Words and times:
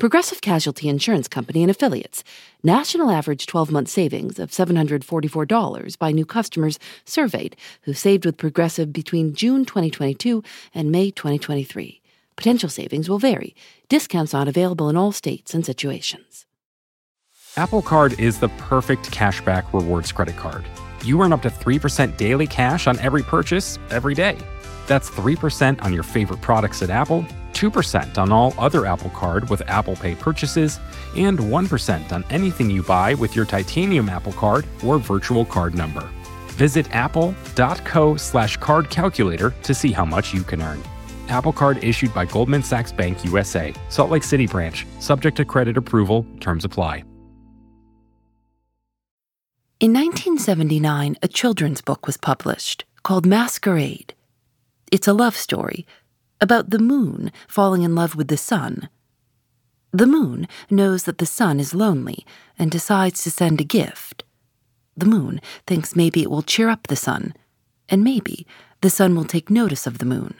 Progressive 0.00 0.40
Casualty 0.40 0.88
Insurance 0.88 1.28
Company 1.28 1.62
and 1.62 1.70
Affiliates. 1.70 2.24
National 2.62 3.10
average 3.10 3.44
12 3.44 3.70
month 3.70 3.88
savings 3.88 4.38
of 4.38 4.50
$744 4.50 5.98
by 5.98 6.10
new 6.10 6.24
customers 6.24 6.78
surveyed 7.04 7.54
who 7.82 7.92
saved 7.92 8.24
with 8.24 8.38
Progressive 8.38 8.94
between 8.94 9.34
June 9.34 9.66
2022 9.66 10.42
and 10.74 10.90
May 10.90 11.10
2023. 11.10 12.00
Potential 12.34 12.70
savings 12.70 13.10
will 13.10 13.18
vary. 13.18 13.54
Discounts 13.90 14.32
not 14.32 14.48
available 14.48 14.88
in 14.88 14.96
all 14.96 15.12
states 15.12 15.52
and 15.52 15.66
situations. 15.66 16.46
Apple 17.58 17.82
Card 17.82 18.18
is 18.18 18.40
the 18.40 18.48
perfect 18.56 19.10
cashback 19.10 19.70
rewards 19.74 20.12
credit 20.12 20.36
card. 20.36 20.64
You 21.04 21.20
earn 21.20 21.34
up 21.34 21.42
to 21.42 21.50
3% 21.50 22.16
daily 22.16 22.46
cash 22.46 22.86
on 22.86 22.98
every 23.00 23.22
purchase 23.22 23.78
every 23.90 24.14
day. 24.14 24.38
That's 24.86 25.10
3% 25.10 25.82
on 25.82 25.92
your 25.92 26.02
favorite 26.02 26.40
products 26.40 26.82
at 26.82 26.90
Apple, 26.90 27.24
2% 27.52 28.18
on 28.18 28.32
all 28.32 28.54
other 28.58 28.86
Apple 28.86 29.10
Card 29.10 29.48
with 29.50 29.62
Apple 29.68 29.96
Pay 29.96 30.14
purchases, 30.14 30.78
and 31.16 31.38
1% 31.38 32.12
on 32.12 32.24
anything 32.30 32.70
you 32.70 32.82
buy 32.82 33.14
with 33.14 33.34
your 33.34 33.44
titanium 33.44 34.08
Apple 34.08 34.32
Card 34.32 34.66
or 34.84 34.98
virtual 34.98 35.44
card 35.44 35.74
number. 35.74 36.08
Visit 36.48 36.94
apple.co 36.94 38.16
slash 38.16 38.56
card 38.58 38.90
calculator 38.90 39.54
to 39.62 39.74
see 39.74 39.92
how 39.92 40.04
much 40.04 40.34
you 40.34 40.42
can 40.42 40.60
earn. 40.62 40.82
Apple 41.28 41.52
Card 41.52 41.82
issued 41.82 42.12
by 42.12 42.24
Goldman 42.24 42.62
Sachs 42.62 42.92
Bank 42.92 43.24
USA, 43.24 43.72
Salt 43.88 44.10
Lake 44.10 44.24
City 44.24 44.46
branch, 44.46 44.86
subject 44.98 45.36
to 45.36 45.44
credit 45.44 45.76
approval, 45.76 46.26
terms 46.40 46.64
apply. 46.64 47.04
In 49.80 49.94
1979, 49.94 51.16
a 51.22 51.28
children's 51.28 51.80
book 51.80 52.06
was 52.06 52.18
published 52.18 52.84
called 53.02 53.24
Masquerade. 53.24 54.12
It's 54.90 55.08
a 55.08 55.12
love 55.12 55.36
story 55.36 55.86
about 56.40 56.70
the 56.70 56.78
moon 56.78 57.30
falling 57.46 57.82
in 57.82 57.94
love 57.94 58.16
with 58.16 58.28
the 58.28 58.36
sun. 58.36 58.88
The 59.92 60.06
moon 60.06 60.48
knows 60.70 61.04
that 61.04 61.18
the 61.18 61.26
sun 61.26 61.60
is 61.60 61.74
lonely 61.74 62.24
and 62.58 62.70
decides 62.70 63.22
to 63.22 63.30
send 63.30 63.60
a 63.60 63.64
gift. 63.64 64.24
The 64.96 65.06
moon 65.06 65.40
thinks 65.66 65.96
maybe 65.96 66.22
it 66.22 66.30
will 66.30 66.42
cheer 66.42 66.68
up 66.68 66.86
the 66.86 66.96
sun, 66.96 67.34
and 67.88 68.02
maybe 68.02 68.46
the 68.80 68.90
sun 68.90 69.14
will 69.14 69.24
take 69.24 69.50
notice 69.50 69.86
of 69.86 69.98
the 69.98 70.04
moon. 70.04 70.34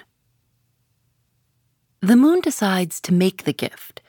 The 2.00 2.16
moon 2.16 2.40
decides 2.40 3.00
to 3.02 3.14
make 3.14 3.44
the 3.44 3.52
gift. 3.52 4.00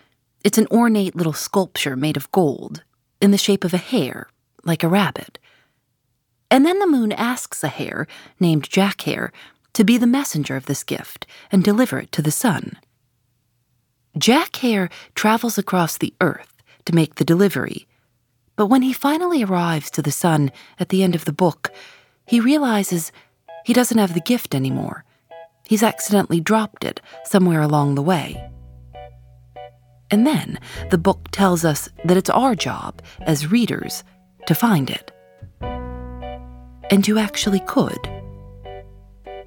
It's 0.43 0.57
an 0.57 0.67
ornate 0.71 1.15
little 1.15 1.33
sculpture 1.33 1.95
made 1.95 2.17
of 2.17 2.31
gold, 2.31 2.83
in 3.21 3.31
the 3.31 3.37
shape 3.37 3.63
of 3.63 3.73
a 3.73 3.77
hare 3.77 4.27
like 4.63 4.83
a 4.83 4.87
rabbit. 4.87 5.37
And 6.49 6.65
then 6.65 6.79
the 6.79 6.87
moon 6.87 7.11
asks 7.11 7.63
a 7.63 7.67
hare, 7.67 8.07
named 8.39 8.69
Jack 8.69 9.01
Hare, 9.01 9.31
to 9.73 9.83
be 9.83 9.97
the 9.97 10.07
messenger 10.07 10.55
of 10.55 10.65
this 10.65 10.83
gift 10.83 11.25
and 11.51 11.63
deliver 11.63 11.99
it 11.99 12.11
to 12.11 12.21
the 12.21 12.31
sun. 12.31 12.77
Jack 14.17 14.55
Hare 14.57 14.89
travels 15.15 15.57
across 15.57 15.97
the 15.97 16.13
earth 16.19 16.61
to 16.85 16.95
make 16.95 17.15
the 17.15 17.25
delivery, 17.25 17.87
but 18.55 18.67
when 18.67 18.81
he 18.81 18.93
finally 18.93 19.43
arrives 19.43 19.89
to 19.91 20.01
the 20.01 20.11
sun 20.11 20.51
at 20.79 20.89
the 20.89 21.01
end 21.01 21.15
of 21.15 21.25
the 21.25 21.33
book, 21.33 21.71
he 22.25 22.39
realizes 22.39 23.11
he 23.65 23.73
doesn't 23.73 23.97
have 23.97 24.13
the 24.13 24.21
gift 24.21 24.53
anymore. 24.53 25.05
He's 25.65 25.83
accidentally 25.83 26.41
dropped 26.41 26.83
it 26.83 26.99
somewhere 27.23 27.61
along 27.61 27.95
the 27.95 28.01
way. 28.01 28.49
And 30.11 30.27
then 30.27 30.59
the 30.89 30.97
book 30.97 31.29
tells 31.31 31.63
us 31.63 31.89
that 32.03 32.17
it's 32.17 32.29
our 32.29 32.53
job 32.53 33.01
as 33.21 33.49
readers 33.49 34.03
to 34.47 34.53
find 34.53 34.89
it. 34.89 35.11
And 36.91 37.07
you 37.07 37.17
actually 37.17 37.61
could. 37.61 38.20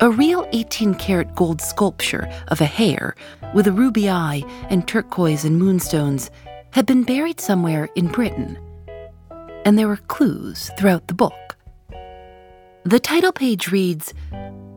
A 0.01 0.11
real 0.11 0.49
18 0.53 0.95
karat 0.97 1.37
gold 1.37 1.61
sculpture 1.61 2.29
of 2.49 2.61
a 2.61 2.65
hare 2.65 3.15
with 3.55 3.69
a 3.69 3.73
ruby 3.73 4.11
eye 4.11 4.43
and 4.69 4.87
turquoise 4.89 5.45
and 5.45 5.57
moonstones 5.57 6.31
had 6.73 6.85
been 6.85 7.05
buried 7.05 7.41
somewhere 7.41 7.89
in 7.95 8.09
Britain. 8.09 8.59
And 9.65 9.79
there 9.79 9.87
were 9.87 9.99
clues 9.99 10.71
throughout 10.77 11.07
the 11.07 11.15
book. 11.15 11.57
The 12.85 12.99
title 12.99 13.33
page 13.33 13.71
reads 13.71 14.13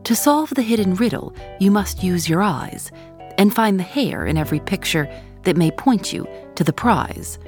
To 0.04 0.14
solve 0.14 0.50
the 0.50 0.62
hidden 0.62 0.94
riddle, 0.94 1.34
you 1.58 1.72
must 1.72 2.04
use 2.04 2.28
your 2.28 2.42
eyes 2.42 2.92
and 3.38 3.54
find 3.54 3.78
the 3.78 3.84
hare 3.84 4.24
in 4.24 4.36
every 4.36 4.60
picture 4.60 5.08
that 5.42 5.56
may 5.56 5.72
point 5.72 6.12
you 6.12 6.28
to 6.54 6.62
the 6.62 6.72
prize. 6.72 7.38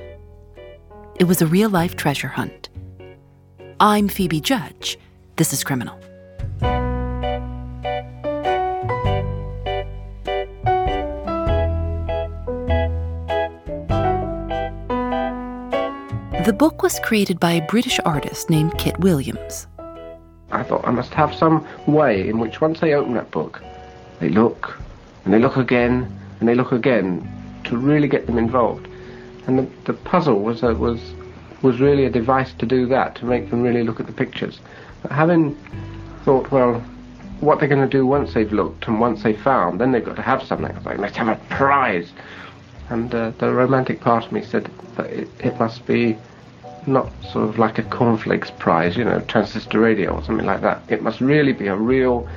It 1.21 1.25
was 1.25 1.41
a 1.41 1.47
real 1.47 1.71
life 1.71 1.95
treasure 1.95 2.29
hunt. 2.29 2.69
I'm 3.79 4.09
Phoebe 4.09 4.41
Judge. 4.41 4.99
This 5.37 5.53
is 5.53 5.63
Criminal. 5.63 5.99
The 16.51 16.57
book 16.57 16.83
was 16.83 16.99
created 16.99 17.39
by 17.39 17.53
a 17.53 17.67
British 17.67 18.01
artist 18.05 18.51
named 18.51 18.77
Kit 18.77 18.99
Williams. 18.99 19.69
I 20.51 20.65
thought 20.65 20.85
I 20.85 20.91
must 20.91 21.15
have 21.15 21.33
some 21.33 21.65
way 21.87 22.29
in 22.29 22.41
which 22.41 22.61
once 22.61 22.81
they 22.81 22.93
open 22.93 23.15
that 23.15 23.31
book, 23.31 23.63
they 24.19 24.31
look, 24.31 24.77
and 25.25 25.33
they 25.33 25.39
look 25.39 25.57
again, 25.57 26.13
and 26.41 26.49
they 26.49 26.57
look 26.57 26.73
again, 26.73 27.25
to 27.67 27.77
really 27.77 28.09
get 28.09 28.27
them 28.27 28.37
involved. 28.37 28.89
And 29.47 29.61
the, 29.61 29.69
the 29.85 29.93
puzzle 29.93 30.41
was 30.41 30.65
uh, 30.65 30.75
was 30.75 30.99
was 31.63 31.79
really 31.79 32.05
a 32.05 32.11
device 32.11 32.53
to 32.55 32.67
do 32.67 32.85
that, 32.87 33.15
to 33.15 33.27
make 33.27 33.49
them 33.51 33.63
really 33.63 33.85
look 33.85 34.01
at 34.01 34.09
the 34.09 34.13
pictures. 34.13 34.59
But 35.03 35.13
having 35.13 35.57
thought, 36.25 36.51
well, 36.51 36.81
what 37.39 37.61
they're 37.61 37.69
going 37.69 37.89
to 37.89 37.97
do 37.97 38.05
once 38.05 38.35
they've 38.35 38.53
looked 38.53 38.89
and 38.89 38.99
once 38.99 39.23
they've 39.23 39.41
found, 39.41 39.81
then 39.81 39.93
they've 39.93 40.05
got 40.05 40.17
to 40.17 40.23
have 40.23 40.43
something. 40.43 40.73
I 40.73 40.75
was 40.75 40.85
like, 40.85 40.99
let's 40.99 41.17
have 41.17 41.29
a 41.29 41.37
prize. 41.55 42.11
And 42.89 43.15
uh, 43.15 43.31
the 43.39 43.53
romantic 43.53 44.01
part 44.01 44.27
of 44.27 44.33
me 44.33 44.43
said 44.43 44.69
it, 44.99 45.29
it 45.39 45.57
must 45.61 45.87
be 45.87 46.19
not 46.87 47.11
sort 47.33 47.49
of 47.49 47.59
like 47.59 47.79
a 47.79 47.83
cornflakes 47.85 48.51
prize, 48.51 48.97
you 48.97 49.05
know, 49.05 49.21
transistor 49.21 49.81
radio 49.81 50.13
or 50.13 50.25
something 50.25 50.47
like 50.47 50.61
that. 50.63 50.83
It 50.89 51.03
must 51.03 51.21
really 51.21 51.53
be 51.53 51.67
a 51.67 51.77
real 51.77 52.29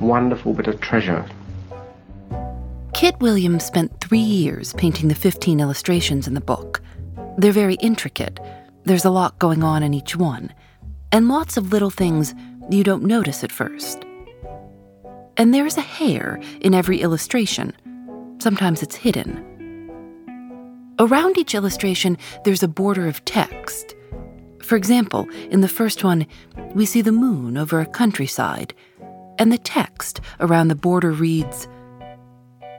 wonderful 0.00 0.54
bit 0.54 0.66
of 0.66 0.80
treasure. 0.80 1.24
Kit 2.94 3.18
Williams 3.20 3.64
spent 3.64 4.00
three 4.00 4.18
years 4.18 4.72
painting 4.74 5.08
the 5.08 5.14
15 5.14 5.60
illustrations 5.60 6.26
in 6.26 6.34
the 6.34 6.40
book. 6.40 6.82
They're 7.38 7.52
very 7.52 7.76
intricate. 7.76 8.38
There's 8.84 9.04
a 9.04 9.10
lot 9.10 9.38
going 9.38 9.62
on 9.62 9.82
in 9.82 9.94
each 9.94 10.16
one, 10.16 10.52
and 11.12 11.28
lots 11.28 11.56
of 11.56 11.72
little 11.72 11.90
things 11.90 12.34
you 12.70 12.84
don't 12.84 13.04
notice 13.04 13.42
at 13.44 13.52
first. 13.52 14.04
And 15.36 15.54
there's 15.54 15.76
a 15.76 15.82
hare 15.82 16.40
in 16.60 16.74
every 16.74 17.00
illustration. 17.00 17.72
Sometimes 18.38 18.82
it's 18.82 18.96
hidden. 18.96 19.49
Around 21.00 21.38
each 21.38 21.54
illustration, 21.54 22.18
there's 22.44 22.62
a 22.62 22.68
border 22.68 23.08
of 23.08 23.24
text. 23.24 23.94
For 24.62 24.76
example, 24.76 25.26
in 25.50 25.62
the 25.62 25.68
first 25.68 26.04
one, 26.04 26.26
we 26.74 26.84
see 26.84 27.00
the 27.00 27.10
moon 27.10 27.56
over 27.56 27.80
a 27.80 27.86
countryside, 27.86 28.74
and 29.38 29.50
the 29.50 29.56
text 29.56 30.20
around 30.40 30.68
the 30.68 30.74
border 30.74 31.10
reads 31.10 31.66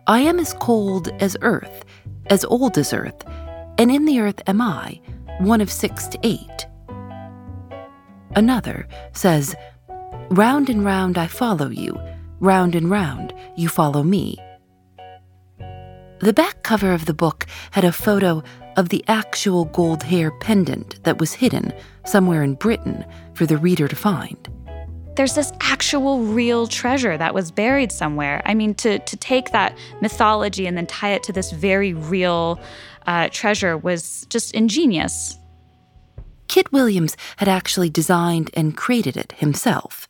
I 0.06 0.20
am 0.20 0.38
as 0.38 0.54
cold 0.54 1.10
as 1.20 1.36
earth, 1.42 1.84
as 2.28 2.46
old 2.46 2.78
as 2.78 2.94
earth, 2.94 3.24
and 3.80 3.90
in 3.90 4.06
the 4.06 4.20
earth 4.20 4.40
am 4.46 4.62
I, 4.62 5.02
one 5.40 5.60
of 5.60 5.72
six 5.72 6.06
to 6.10 6.20
eight. 6.22 6.68
Another 8.36 8.88
says, 9.14 9.56
Round 10.30 10.70
and 10.70 10.86
round 10.86 11.18
I 11.18 11.26
follow 11.26 11.70
you, 11.70 12.00
round 12.40 12.76
and 12.76 12.88
round 12.88 13.34
you 13.58 13.68
follow 13.68 14.04
me. 14.04 14.38
The 16.22 16.34
back 16.34 16.62
cover 16.62 16.94
of 16.94 17.06
the 17.06 17.16
book 17.16 17.48
had 17.72 17.84
a 17.84 17.92
photo 17.92 18.44
of 18.78 18.90
the 18.90 19.04
actual 19.08 19.66
gold 19.66 20.04
hare 20.04 20.30
pendant 20.30 21.04
that 21.04 21.18
was 21.18 21.34
hidden 21.34 21.74
somewhere 22.06 22.44
in 22.44 22.54
Britain 22.54 23.04
for 23.34 23.48
the 23.48 23.58
reader 23.58 23.88
to 23.88 23.96
find. 23.96 24.38
There's 25.16 25.34
this 25.34 25.52
actual 25.62 26.20
real 26.20 26.68
treasure 26.68 27.18
that 27.18 27.34
was 27.34 27.50
buried 27.50 27.92
somewhere. 27.92 28.44
I 28.46 28.54
mean, 28.54 28.76
to, 28.76 29.00
to 29.00 29.18
take 29.18 29.52
that 29.52 29.76
mythology 30.00 30.68
and 30.68 30.78
then 30.78 30.86
tie 30.86 31.10
it 31.14 31.24
to 31.24 31.34
this 31.34 31.52
very 31.52 31.94
real 31.94 32.62
uh, 33.08 33.30
treasure 33.32 33.76
was 33.76 34.28
just 34.30 34.54
ingenious. 34.54 35.36
Kit 36.48 36.72
Williams 36.72 37.18
had 37.38 37.48
actually 37.48 37.90
designed 37.90 38.52
and 38.54 38.78
created 38.78 39.18
it 39.18 39.32
himself. 39.34 40.08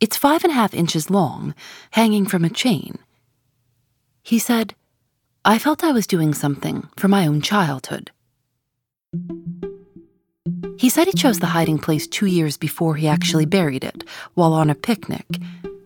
It's 0.00 0.16
five 0.16 0.42
and 0.42 0.50
a 0.50 0.56
half 0.56 0.74
inches 0.74 1.10
long, 1.10 1.54
hanging 1.92 2.26
from 2.26 2.44
a 2.44 2.50
chain. 2.50 2.98
He 4.24 4.40
said, 4.40 4.74
I 5.44 5.58
felt 5.58 5.84
I 5.84 5.92
was 5.92 6.06
doing 6.06 6.34
something 6.34 6.88
for 6.96 7.08
my 7.08 7.26
own 7.26 7.40
childhood. 7.40 8.10
He 10.78 10.88
said 10.88 11.06
he 11.06 11.12
chose 11.12 11.38
the 11.38 11.46
hiding 11.46 11.78
place 11.78 12.06
two 12.06 12.26
years 12.26 12.56
before 12.56 12.96
he 12.96 13.08
actually 13.08 13.46
buried 13.46 13.84
it, 13.84 14.04
while 14.34 14.52
on 14.52 14.70
a 14.70 14.74
picnic, 14.74 15.26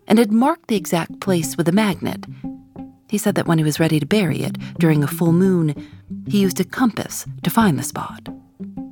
and 0.06 0.18
had 0.18 0.32
marked 0.32 0.68
the 0.68 0.76
exact 0.76 1.20
place 1.20 1.56
with 1.56 1.68
a 1.68 1.72
magnet. 1.72 2.26
He 3.08 3.18
said 3.18 3.34
that 3.34 3.46
when 3.46 3.58
he 3.58 3.64
was 3.64 3.80
ready 3.80 4.00
to 4.00 4.06
bury 4.06 4.42
it 4.42 4.56
during 4.78 5.02
a 5.02 5.06
full 5.08 5.32
moon, 5.32 5.74
he 6.26 6.40
used 6.40 6.60
a 6.60 6.64
compass 6.64 7.26
to 7.42 7.50
find 7.50 7.78
the 7.78 7.82
spot. 7.82 8.28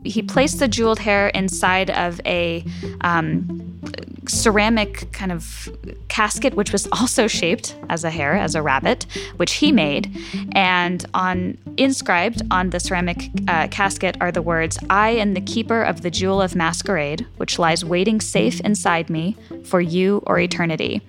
He 0.04 0.22
placed 0.22 0.58
the 0.58 0.68
jeweled 0.68 0.98
hare 0.98 1.28
inside 1.28 1.90
of 1.90 2.20
a 2.24 2.64
um, 3.02 3.80
ceramic 4.26 5.10
kind 5.12 5.32
of 5.32 5.68
casket, 6.08 6.54
which 6.54 6.72
was 6.72 6.86
also 6.92 7.26
shaped 7.26 7.76
as 7.88 8.04
a 8.04 8.10
hare, 8.10 8.34
as 8.34 8.54
a 8.54 8.62
rabbit, 8.62 9.06
which 9.36 9.54
he 9.54 9.72
made. 9.72 10.16
And 10.52 11.04
on 11.14 11.58
inscribed 11.76 12.42
on 12.50 12.70
the 12.70 12.80
ceramic 12.80 13.30
uh, 13.48 13.68
casket 13.68 14.16
are 14.20 14.32
the 14.32 14.42
words, 14.42 14.78
"I 14.88 15.10
am 15.10 15.34
the 15.34 15.40
keeper 15.40 15.82
of 15.82 16.02
the 16.02 16.10
jewel 16.10 16.40
of 16.40 16.54
masquerade, 16.54 17.26
which 17.36 17.58
lies 17.58 17.84
waiting 17.84 18.20
safe 18.20 18.60
inside 18.60 19.10
me 19.10 19.36
for 19.64 19.80
you 19.80 20.22
or 20.26 20.38
eternity." 20.38 21.02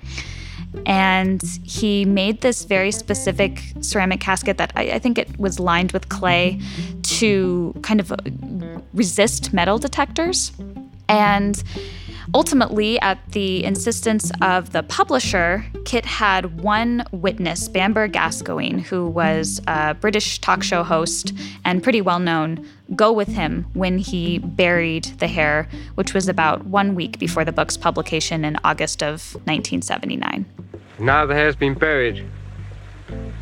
And 0.86 1.42
he 1.64 2.06
made 2.06 2.40
this 2.42 2.64
very 2.64 2.92
specific 2.92 3.62
ceramic 3.82 4.22
casket 4.22 4.58
that 4.58 4.72
I, 4.76 4.84
I 4.92 5.00
think 5.00 5.18
it 5.18 5.38
was 5.38 5.60
lined 5.60 5.92
with 5.92 6.08
clay 6.08 6.62
to 7.22 7.74
kind 7.82 8.00
of 8.00 8.12
uh, 8.12 8.18
resist 8.94 9.54
metal 9.54 9.78
detectors. 9.78 10.52
And 11.08 11.64
Ultimately, 12.34 12.98
at 13.02 13.20
the 13.32 13.64
insistence 13.66 14.32
of 14.42 14.72
the 14.72 14.84
publisher, 14.84 15.66
Kit 15.84 16.06
had 16.06 16.62
one 16.62 17.04
witness, 17.12 17.68
Bamber 17.68 18.08
Gascoigne, 18.08 18.80
who 18.84 19.08
was 19.08 19.60
a 19.68 19.96
British 19.96 20.40
talk 20.40 20.64
show 20.64 20.82
host 20.82 21.34
and 21.66 21.84
pretty 21.84 22.00
well 22.00 22.20
known, 22.20 22.66
go 22.96 23.12
with 23.12 23.28
him 23.28 23.66
when 23.74 23.98
he 23.98 24.38
buried 24.38 25.06
the 25.20 25.28
hare, 25.28 25.68
which 25.96 26.14
was 26.14 26.30
about 26.30 26.66
one 26.66 26.96
week 26.96 27.20
before 27.20 27.44
the 27.44 27.52
book's 27.52 27.76
publication 27.76 28.46
in 28.46 28.58
August 28.64 29.04
of 29.04 29.34
1979. 29.46 30.46
Now 31.00 31.26
the 31.26 31.34
hare's 31.34 31.58
been 31.58 31.74
buried. 31.74 32.26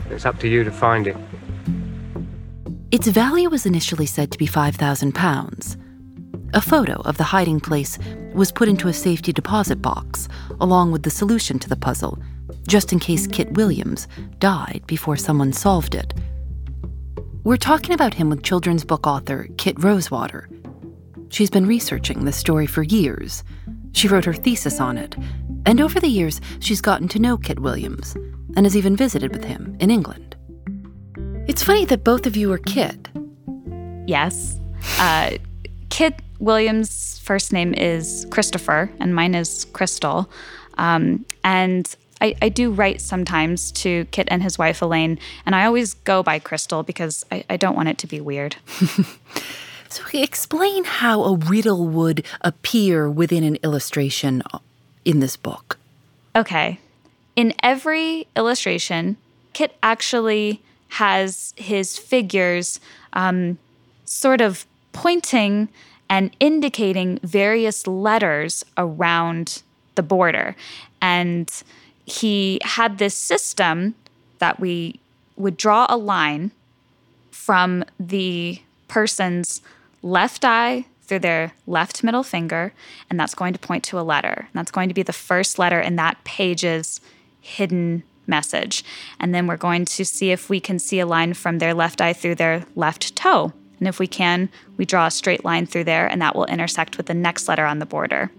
It's 0.09 0.25
up 0.25 0.39
to 0.39 0.47
you 0.47 0.63
to 0.63 0.71
find 0.71 1.05
it. 1.05 1.17
Its 2.91 3.07
value 3.07 3.51
was 3.51 3.67
initially 3.67 4.07
said 4.07 4.31
to 4.31 4.37
be 4.39 4.47
£5,000. 4.47 5.77
A 6.55 6.61
photo 6.61 6.93
of 7.01 7.17
the 7.17 7.23
hiding 7.23 7.59
place 7.59 7.99
was 8.33 8.51
put 8.51 8.67
into 8.67 8.87
a 8.87 8.93
safety 8.93 9.31
deposit 9.31 9.79
box, 9.79 10.27
along 10.59 10.91
with 10.91 11.03
the 11.03 11.11
solution 11.11 11.59
to 11.59 11.69
the 11.69 11.75
puzzle, 11.75 12.17
just 12.67 12.91
in 12.91 12.97
case 12.97 13.27
Kit 13.27 13.53
Williams 13.53 14.07
died 14.39 14.81
before 14.87 15.17
someone 15.17 15.53
solved 15.53 15.93
it. 15.93 16.15
We're 17.43 17.57
talking 17.57 17.93
about 17.93 18.15
him 18.15 18.27
with 18.27 18.41
children's 18.41 18.83
book 18.83 19.05
author 19.05 19.47
Kit 19.57 19.83
Rosewater. 19.83 20.49
She's 21.29 21.51
been 21.51 21.67
researching 21.67 22.25
this 22.25 22.37
story 22.37 22.65
for 22.65 22.81
years. 22.81 23.43
She 23.91 24.07
wrote 24.07 24.25
her 24.25 24.33
thesis 24.33 24.79
on 24.79 24.97
it, 24.97 25.15
and 25.67 25.79
over 25.79 25.99
the 25.99 26.07
years, 26.07 26.41
she's 26.59 26.81
gotten 26.81 27.07
to 27.09 27.19
know 27.19 27.37
Kit 27.37 27.59
Williams 27.59 28.15
and 28.55 28.65
has 28.65 28.75
even 28.75 28.95
visited 28.95 29.31
with 29.31 29.43
him 29.43 29.77
in 29.79 29.91
England. 29.91 30.28
It's 31.49 31.63
funny 31.63 31.83
that 31.85 32.03
both 32.03 32.27
of 32.27 32.37
you 32.37 32.53
are 32.53 32.59
Kit. 32.59 33.07
Yes. 34.05 34.59
Uh, 34.99 35.31
Kit 35.89 36.21
Williams' 36.37 37.17
first 37.23 37.51
name 37.51 37.73
is 37.73 38.27
Christopher, 38.29 38.91
and 38.99 39.15
mine 39.15 39.33
is 39.33 39.65
Crystal. 39.73 40.29
Um, 40.77 41.25
and 41.43 41.93
I, 42.21 42.35
I, 42.43 42.49
do 42.49 42.69
write 42.69 43.01
sometimes 43.01 43.71
to 43.71 44.05
Kit 44.11 44.27
and 44.29 44.43
his 44.43 44.59
wife 44.59 44.83
Elaine, 44.83 45.17
and 45.43 45.55
I 45.55 45.65
always 45.65 45.95
go 45.95 46.21
by 46.21 46.37
Crystal 46.37 46.83
because 46.83 47.25
I, 47.31 47.43
I 47.49 47.57
don't 47.57 47.75
want 47.75 47.89
it 47.89 47.97
to 47.97 48.07
be 48.07 48.21
weird. 48.21 48.55
so, 49.89 50.03
explain 50.13 50.83
how 50.83 51.23
a 51.23 51.35
riddle 51.35 51.87
would 51.87 52.23
appear 52.41 53.09
within 53.09 53.43
an 53.43 53.55
illustration 53.63 54.43
in 55.03 55.19
this 55.19 55.35
book. 55.35 55.79
Okay. 56.35 56.79
In 57.35 57.55
every 57.63 58.27
illustration, 58.35 59.17
Kit 59.53 59.75
actually 59.81 60.61
has 60.89 61.53
his 61.57 61.97
figures 61.97 62.79
um, 63.13 63.57
sort 64.05 64.41
of 64.41 64.65
pointing 64.91 65.69
and 66.09 66.35
indicating 66.39 67.19
various 67.23 67.85
letters 67.85 68.65
around 68.77 69.61
the 69.95 70.03
border. 70.03 70.55
And 71.01 71.51
he 72.05 72.59
had 72.63 72.97
this 72.97 73.15
system 73.15 73.95
that 74.39 74.59
we 74.59 74.99
would 75.37 75.57
draw 75.57 75.85
a 75.89 75.97
line 75.97 76.51
from 77.29 77.85
the 77.99 78.61
person's 78.87 79.61
left 80.01 80.43
eye 80.43 80.85
through 81.03 81.19
their 81.19 81.53
left 81.65 82.03
middle 82.03 82.23
finger, 82.23 82.73
and 83.09 83.19
that's 83.19 83.35
going 83.35 83.53
to 83.53 83.59
point 83.59 83.83
to 83.83 83.99
a 83.99 84.01
letter. 84.01 84.47
And 84.47 84.53
that's 84.53 84.71
going 84.71 84.89
to 84.89 84.95
be 84.95 85.03
the 85.03 85.13
first 85.13 85.57
letter 85.57 85.79
in 85.79 85.95
that 85.95 86.23
page's 86.23 87.01
hidden 87.41 88.03
message. 88.29 88.83
And 89.19 89.35
then 89.35 89.47
we're 89.47 89.57
going 89.57 89.85
to 89.85 90.05
see 90.05 90.31
if 90.31 90.49
we 90.49 90.59
can 90.59 90.79
see 90.79 90.99
a 90.99 91.05
line 91.05 91.33
from 91.33 91.59
their 91.59 91.73
left 91.73 91.99
eye 91.99 92.13
through 92.13 92.35
their 92.35 92.65
left 92.75 93.15
toe. 93.15 93.51
And 93.79 93.87
if 93.87 93.99
we 93.99 94.07
can, 94.07 94.49
we 94.77 94.85
draw 94.85 95.07
a 95.07 95.11
straight 95.11 95.43
line 95.43 95.65
through 95.65 95.85
there, 95.85 96.07
and 96.07 96.21
that 96.21 96.35
will 96.35 96.45
intersect 96.45 96.97
with 96.97 97.07
the 97.07 97.13
next 97.13 97.47
letter 97.47 97.65
on 97.65 97.79
the 97.79 97.85
border. 97.85 98.31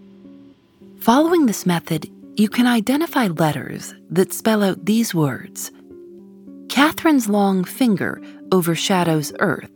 Following 1.00 1.46
this 1.46 1.66
method, 1.66 2.10
you 2.36 2.48
can 2.48 2.66
identify 2.66 3.26
letters 3.26 3.94
that 4.10 4.32
spell 4.32 4.62
out 4.62 4.84
these 4.84 5.14
words 5.14 5.72
Catherine's 6.68 7.28
long 7.28 7.64
finger 7.64 8.22
overshadows 8.52 9.32
earth. 9.40 9.70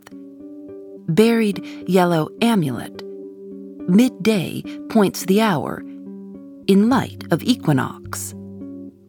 Buried 1.09 1.63
yellow 1.87 2.29
amulet. 2.41 3.03
Midday 3.89 4.63
points 4.89 5.25
the 5.25 5.41
hour. 5.41 5.81
In 6.67 6.89
light 6.89 7.23
of 7.31 7.43
equinox. 7.43 8.33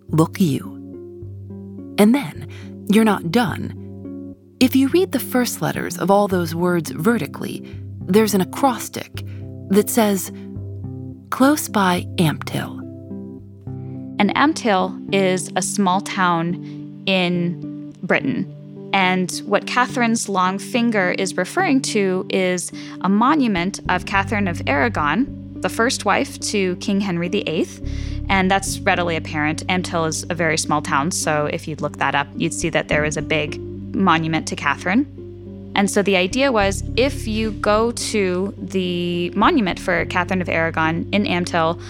Look 0.09 0.41
you. 0.41 0.76
And 1.99 2.15
then, 2.15 2.87
you're 2.89 3.05
not 3.05 3.31
done 3.31 3.87
if 4.59 4.75
you 4.75 4.89
read 4.89 5.13
the 5.13 5.21
first 5.21 5.61
letters 5.61 5.99
of 5.99 6.11
all 6.11 6.29
those 6.29 6.55
words 6.55 6.91
vertically, 6.91 7.63
there's 8.01 8.33
an 8.35 8.41
acrostic 8.41 9.23
that 9.69 9.91
says, 9.91 10.33
Close 11.31 11.69
by 11.69 12.07
Ampthill. 12.17 12.81
And 14.19 14.35
Ampthill 14.35 15.15
is 15.15 15.51
a 15.57 15.63
small 15.63 16.01
town 16.01 17.03
in 17.07 17.95
Britain. 18.03 18.51
And 18.95 19.31
what 19.45 19.67
Catherine's 19.67 20.27
long 20.27 20.59
finger 20.59 21.11
is 21.19 21.37
referring 21.37 21.83
to 21.83 22.27
is 22.31 22.73
a 23.03 23.11
monument 23.11 23.81
of 23.91 24.07
Catherine 24.07 24.49
of 24.49 24.63
Aragon, 24.67 25.61
the 25.61 25.69
first 25.69 26.07
wife 26.07 26.41
to 26.41 26.77
King 26.77 27.01
Henry 27.01 27.29
VIII. 27.29 27.67
And 28.29 28.51
that's 28.51 28.79
readily 28.81 29.17
apparent. 29.17 29.67
Ampthill 29.69 30.09
is 30.09 30.27
a 30.29 30.35
very 30.35 30.59
small 30.59 30.83
town, 30.83 31.11
so 31.11 31.47
if 31.47 31.69
you'd 31.69 31.81
look 31.81 31.99
that 31.99 32.15
up, 32.15 32.27
you'd 32.37 32.55
see 32.55 32.69
that 32.71 32.89
there 32.89 33.05
is 33.05 33.17
a 33.17 33.23
big 33.23 33.61
monument 33.95 34.49
to 34.49 34.57
Catherine. 34.57 35.13
And 35.75 35.91
so 35.91 36.03
the 36.03 36.17
idea 36.17 36.51
was 36.53 36.83
if 36.97 37.29
you 37.29 37.53
go 37.53 37.93
to 37.93 38.55
the 38.57 39.31
monument 39.31 39.79
for 39.79 40.05
Catherine 40.07 40.41
of 40.41 40.49
Aragon 40.49 41.07
in 41.13 41.25
Ampthill 41.25 41.81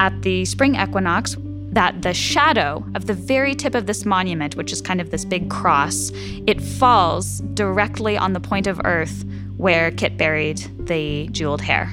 at 0.00 0.22
the 0.22 0.44
spring 0.44 0.76
equinox, 0.76 1.36
that 1.72 2.02
the 2.02 2.14
shadow 2.14 2.84
of 2.94 3.06
the 3.06 3.12
very 3.12 3.54
tip 3.54 3.74
of 3.74 3.86
this 3.86 4.06
monument, 4.06 4.56
which 4.56 4.72
is 4.72 4.80
kind 4.80 5.00
of 5.00 5.10
this 5.10 5.24
big 5.24 5.50
cross, 5.50 6.10
it 6.46 6.60
falls 6.60 7.40
directly 7.52 8.16
on 8.16 8.32
the 8.32 8.40
point 8.40 8.66
of 8.66 8.80
earth 8.84 9.24
where 9.56 9.90
Kit 9.90 10.16
buried 10.16 10.58
the 10.86 11.28
jeweled 11.32 11.60
hare. 11.60 11.90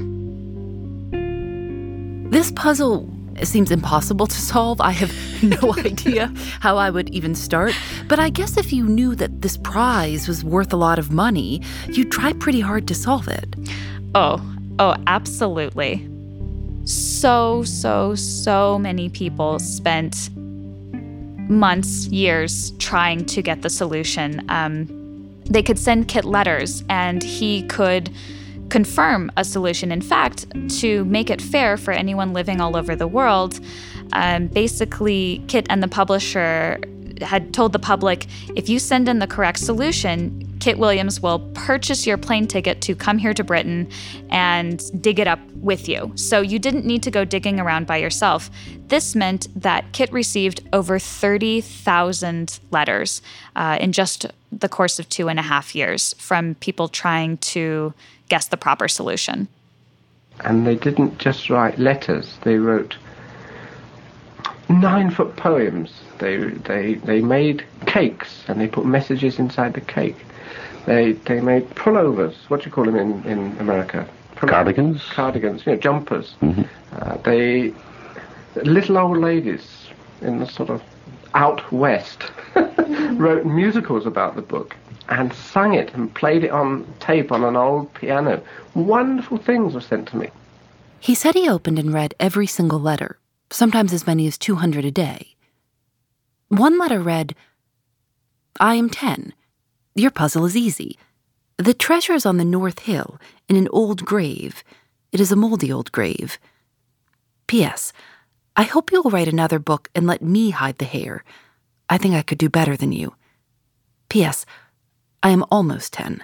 This 2.30 2.52
puzzle 2.52 3.10
seems 3.44 3.72
impossible 3.72 4.28
to 4.28 4.40
solve. 4.40 4.80
I 4.82 4.92
have 4.92 5.12
no 5.44 5.74
idea 5.78 6.32
how 6.60 6.78
I 6.78 6.90
would 6.90 7.10
even 7.10 7.36
start. 7.36 7.74
But 8.08 8.20
I 8.20 8.30
guess 8.30 8.58
if 8.58 8.72
you 8.74 8.86
knew 8.86 9.16
that 9.16 9.42
this 9.42 9.58
prize 9.58 10.28
was 10.28 10.44
worth 10.44 10.74
a 10.74 10.78
lot 10.78 11.00
of 11.00 11.12
money, 11.12 11.62
you'd 11.90 12.12
try 12.12 12.34
pretty 12.34 12.62
hard 12.62 12.88
to 12.88 12.96
solve 12.96 13.28
it. 13.28 13.56
Oh, 14.16 14.42
oh, 14.80 14.96
absolutely. 15.08 16.08
So, 16.86 17.64
so, 17.64 18.16
so 18.16 18.78
many 18.78 19.10
people 19.10 19.60
spent 19.60 20.30
months, 21.50 22.08
years 22.08 22.72
trying 22.80 23.26
to 23.26 23.42
get 23.42 23.62
the 23.62 23.70
solution. 23.70 24.46
Um, 24.50 24.88
they 25.46 25.64
could 25.64 25.80
send 25.80 26.08
Kit 26.08 26.26
letters, 26.26 26.84
and 26.90 27.24
he 27.24 27.64
could 27.64 28.10
confirm 28.74 29.32
a 29.38 29.44
solution. 29.44 29.92
In 29.92 30.02
fact, 30.02 30.48
to 30.80 31.06
make 31.06 31.30
it 31.30 31.40
fair 31.40 31.78
for 31.78 31.92
anyone 31.92 32.34
living 32.34 32.60
all 32.60 32.76
over 32.76 32.96
the 32.96 33.06
world, 33.06 33.60
um, 34.14 34.48
basically, 34.48 35.44
Kit 35.48 35.68
and 35.70 35.84
the 35.84 35.88
publisher 35.88 36.80
had 37.22 37.54
told 37.54 37.72
the 37.72 37.78
public 37.78 38.26
if 38.56 38.68
you 38.70 38.80
send 38.80 39.08
in 39.08 39.20
the 39.20 39.28
correct 39.28 39.60
solution, 39.60 40.18
Kit 40.60 40.80
Williams 40.80 41.22
will 41.22 41.38
purchase 41.54 42.08
your 42.08 42.18
plane 42.18 42.48
ticket 42.48 42.82
to 42.82 42.96
come 42.96 43.20
here 43.20 43.36
to 43.36 43.44
Britain 43.44 43.88
and 44.32 44.82
dig 45.00 45.20
it 45.20 45.28
up 45.28 45.40
with 45.58 45.88
you. 45.88 46.12
So 46.16 46.42
you 46.42 46.58
didn't 46.58 46.84
need 46.84 47.04
to 47.04 47.12
go 47.12 47.24
digging 47.26 47.60
around 47.60 47.86
by 47.86 47.98
yourself. 47.98 48.50
This 48.88 49.16
meant 49.16 49.50
that 49.56 49.92
Kit 49.92 50.12
received 50.12 50.68
over 50.74 50.98
30,000 50.98 52.60
letters 52.72 53.22
uh, 53.56 53.78
in 53.80 53.92
just 53.92 54.26
the 54.52 54.70
course 54.70 54.98
of 54.98 55.08
two 55.10 55.30
and 55.30 55.38
a 55.38 55.44
half 55.44 55.76
years 55.76 56.16
from 56.18 56.56
people 56.56 56.88
trying 56.88 57.38
to 57.38 57.94
guess 58.34 58.48
the 58.48 58.58
proper 58.58 58.88
solution. 58.88 59.48
And 60.40 60.66
they 60.66 60.74
didn't 60.74 61.20
just 61.20 61.52
write 61.52 61.78
letters, 61.78 62.40
they 62.42 62.56
wrote 62.58 62.98
nine 64.70 65.12
foot 65.12 65.36
poems. 65.36 65.92
They, 66.18 66.38
they, 66.38 66.96
they 66.96 67.22
made 67.22 67.64
cakes 67.86 68.44
and 68.48 68.60
they 68.60 68.68
put 68.68 68.88
messages 68.88 69.38
inside 69.38 69.76
the 69.76 69.82
cake. 69.82 70.16
They, 70.88 71.12
they 71.12 71.42
made 71.42 71.70
pullovers, 71.76 72.34
what 72.48 72.62
do 72.62 72.66
you 72.66 72.72
call 72.72 72.86
them 72.86 72.96
in, 72.96 73.24
in 73.26 73.56
America? 73.60 74.10
Cardigans? 74.36 75.04
Cardigans, 75.12 75.64
you 75.68 75.74
know, 75.74 75.78
jumpers. 75.78 76.34
Mm-hmm. 76.42 76.64
Uh, 76.92 77.18
they, 77.18 77.72
little 78.64 78.98
old 78.98 79.20
ladies 79.20 79.92
in 80.22 80.40
the 80.40 80.48
sort 80.48 80.72
of 80.72 80.82
out 81.36 81.72
west 81.72 82.32
wrote 83.12 83.46
musicals 83.46 84.08
about 84.08 84.36
the 84.36 84.42
book 84.42 84.76
and 85.10 85.34
sang 85.34 85.74
it 85.74 85.94
and 85.94 86.14
played 86.14 86.44
it 86.44 86.52
on 86.52 86.92
tape 87.00 87.32
on 87.32 87.44
an 87.44 87.56
old 87.56 87.94
piano. 87.94 88.42
Wonderful 88.74 89.38
things 89.38 89.74
were 89.74 89.82
sent 89.82 90.08
to 90.10 90.18
me. 90.18 90.30
He 91.00 91.16
said 91.16 91.36
he 91.36 91.50
opened 91.50 91.80
and 91.80 91.94
read 91.94 92.16
every 92.20 92.48
single 92.48 92.80
letter, 92.80 93.20
sometimes 93.52 93.92
as 93.94 94.08
many 94.08 94.26
as 94.28 94.38
200 94.38 94.86
a 94.86 94.92
day. 94.92 95.36
One 96.48 96.80
letter 96.80 97.00
read, 97.00 97.36
I 98.60 98.76
am 98.76 98.90
10. 98.90 99.34
Your 99.96 100.12
puzzle 100.12 100.46
is 100.46 100.56
easy. 100.56 100.98
The 101.58 101.74
treasure 101.74 102.14
is 102.14 102.26
on 102.26 102.38
the 102.38 102.46
North 102.46 102.80
Hill 102.80 103.20
in 103.50 103.56
an 103.56 103.68
old 103.72 104.06
grave. 104.06 104.64
It 105.12 105.20
is 105.20 105.32
a 105.32 105.36
moldy 105.36 105.72
old 105.72 105.92
grave. 105.92 106.40
P.S. 107.48 107.94
I 108.56 108.64
hope 108.64 108.92
you'll 108.92 109.10
write 109.10 109.28
another 109.28 109.60
book 109.60 109.90
and 109.94 110.08
let 110.08 110.22
me 110.22 110.52
hide 110.52 110.78
the 110.78 110.86
hair. 110.86 111.24
I 111.90 111.98
think 111.98 112.16
I 112.16 112.22
could 112.22 112.38
do 112.38 112.50
better 112.50 112.78
than 112.78 112.92
you. 112.92 113.16
P.S. 114.10 114.46
I 115.24 115.30
am 115.30 115.46
almost 115.50 115.94
10. 115.94 116.22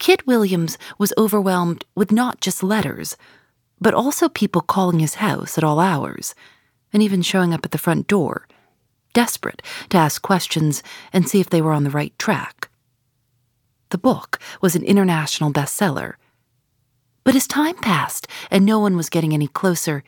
Kit 0.00 0.26
Williams 0.26 0.76
was 0.98 1.14
overwhelmed 1.16 1.84
with 1.94 2.10
not 2.10 2.40
just 2.40 2.64
letters, 2.64 3.16
but 3.80 3.94
also 3.94 4.28
people 4.28 4.60
calling 4.60 4.98
his 4.98 5.14
house 5.14 5.56
at 5.56 5.62
all 5.62 5.78
hours, 5.78 6.34
and 6.92 7.02
even 7.02 7.22
showing 7.22 7.54
up 7.54 7.64
at 7.64 7.70
the 7.70 7.78
front 7.78 8.08
door, 8.08 8.48
desperate 9.12 9.62
to 9.90 9.96
ask 9.96 10.20
questions 10.22 10.82
and 11.12 11.28
see 11.28 11.40
if 11.40 11.48
they 11.48 11.62
were 11.62 11.72
on 11.72 11.84
the 11.84 11.90
right 11.90 12.18
track. 12.18 12.68
The 13.90 13.98
book 13.98 14.40
was 14.60 14.74
an 14.74 14.82
international 14.82 15.52
bestseller. 15.52 16.14
But 17.22 17.36
as 17.36 17.46
time 17.46 17.76
passed 17.76 18.26
and 18.50 18.66
no 18.66 18.80
one 18.80 18.96
was 18.96 19.08
getting 19.08 19.32
any 19.32 19.46
closer, 19.46 20.02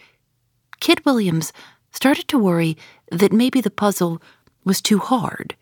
Kit 0.81 1.07
Williams 1.07 1.53
started 1.93 2.27
to 2.29 2.39
worry 2.39 2.77
that 3.13 3.33
maybe 3.33 3.61
the 3.61 3.71
puzzle 3.71 4.21
was 4.65 4.83
too 4.83 4.99
hard. 4.99 5.55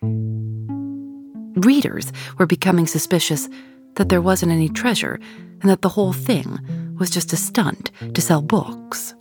Readers 1.56 2.12
were 2.38 2.46
becoming 2.46 2.86
suspicious 2.86 3.48
that 3.94 4.08
there 4.08 4.20
wasn't 4.20 4.52
any 4.52 4.68
treasure 4.68 5.20
and 5.60 5.70
that 5.70 5.82
the 5.82 5.88
whole 5.88 6.12
thing 6.12 6.58
was 6.98 7.10
just 7.10 7.32
a 7.32 7.36
stunt 7.36 7.90
to 8.14 8.20
sell 8.20 8.42
books. 8.42 9.14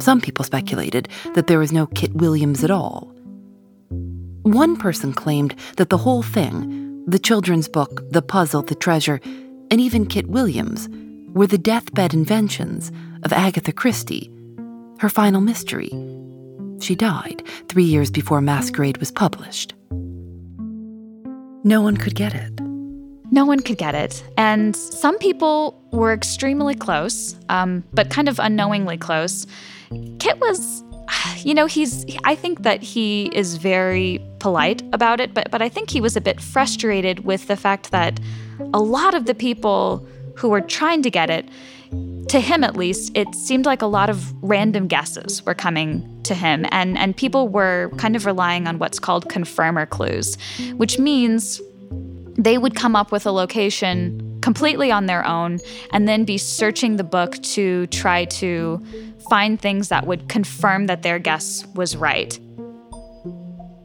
Some 0.00 0.20
people 0.20 0.44
speculated 0.44 1.08
that 1.34 1.46
there 1.46 1.58
was 1.58 1.72
no 1.72 1.86
Kit 1.86 2.14
Williams 2.14 2.64
at 2.64 2.70
all. 2.70 3.12
One 4.42 4.76
person 4.76 5.12
claimed 5.12 5.54
that 5.76 5.90
the 5.90 5.98
whole 5.98 6.22
thing, 6.22 7.04
the 7.06 7.18
children's 7.18 7.68
book, 7.68 8.02
the 8.10 8.22
puzzle, 8.22 8.62
the 8.62 8.74
treasure, 8.74 9.20
and 9.70 9.80
even 9.80 10.06
Kit 10.06 10.28
Williams, 10.28 10.88
were 11.34 11.46
the 11.46 11.58
deathbed 11.58 12.14
inventions 12.14 12.92
of 13.22 13.32
Agatha 13.32 13.72
Christie 13.72 14.30
her 15.04 15.08
final 15.08 15.40
mystery. 15.40 15.90
She 16.80 16.94
died 16.94 17.42
three 17.68 17.84
years 17.84 18.10
before 18.10 18.40
Masquerade 18.40 18.98
was 18.98 19.10
published. 19.10 19.74
No 21.66 21.80
one 21.80 21.96
could 21.96 22.14
get 22.14 22.34
it. 22.34 22.60
No 23.30 23.46
one 23.46 23.60
could 23.60 23.78
get 23.78 23.94
it. 23.94 24.22
And 24.36 24.76
some 24.76 25.16
people 25.18 25.82
were 25.92 26.12
extremely 26.12 26.74
close, 26.74 27.36
um, 27.48 27.82
but 27.94 28.10
kind 28.10 28.28
of 28.28 28.38
unknowingly 28.38 28.98
close. 28.98 29.46
Kit 30.18 30.38
was, 30.40 30.84
you 31.38 31.54
know, 31.54 31.64
he's, 31.64 32.04
I 32.24 32.34
think 32.34 32.64
that 32.64 32.82
he 32.82 33.30
is 33.34 33.56
very 33.56 34.22
polite 34.40 34.82
about 34.92 35.20
it, 35.20 35.32
but, 35.32 35.50
but 35.50 35.62
I 35.62 35.70
think 35.70 35.88
he 35.88 36.02
was 36.02 36.16
a 36.16 36.20
bit 36.20 36.38
frustrated 36.38 37.24
with 37.24 37.46
the 37.46 37.56
fact 37.56 37.92
that 37.92 38.20
a 38.74 38.80
lot 38.80 39.14
of 39.14 39.24
the 39.24 39.34
people 39.34 40.06
who 40.36 40.50
were 40.50 40.60
trying 40.60 41.00
to 41.00 41.10
get 41.10 41.30
it 41.30 41.48
to 42.28 42.40
him 42.40 42.64
at 42.64 42.76
least, 42.76 43.12
it 43.14 43.32
seemed 43.34 43.66
like 43.66 43.82
a 43.82 43.86
lot 43.86 44.10
of 44.10 44.32
random 44.42 44.88
guesses 44.88 45.44
were 45.44 45.54
coming 45.54 46.22
to 46.24 46.34
him, 46.34 46.66
and, 46.70 46.98
and 46.98 47.16
people 47.16 47.48
were 47.48 47.90
kind 47.98 48.16
of 48.16 48.26
relying 48.26 48.66
on 48.66 48.78
what's 48.78 48.98
called 48.98 49.28
confirmer 49.28 49.86
clues, 49.86 50.36
which 50.76 50.98
means 50.98 51.60
they 52.36 52.58
would 52.58 52.74
come 52.74 52.96
up 52.96 53.12
with 53.12 53.26
a 53.26 53.30
location 53.30 54.38
completely 54.40 54.90
on 54.90 55.06
their 55.06 55.24
own 55.26 55.58
and 55.92 56.08
then 56.08 56.24
be 56.24 56.36
searching 56.36 56.96
the 56.96 57.04
book 57.04 57.40
to 57.42 57.86
try 57.88 58.24
to 58.26 58.84
find 59.30 59.60
things 59.60 59.88
that 59.88 60.06
would 60.06 60.28
confirm 60.28 60.86
that 60.86 61.02
their 61.02 61.18
guess 61.18 61.66
was 61.74 61.96
right. 61.96 62.38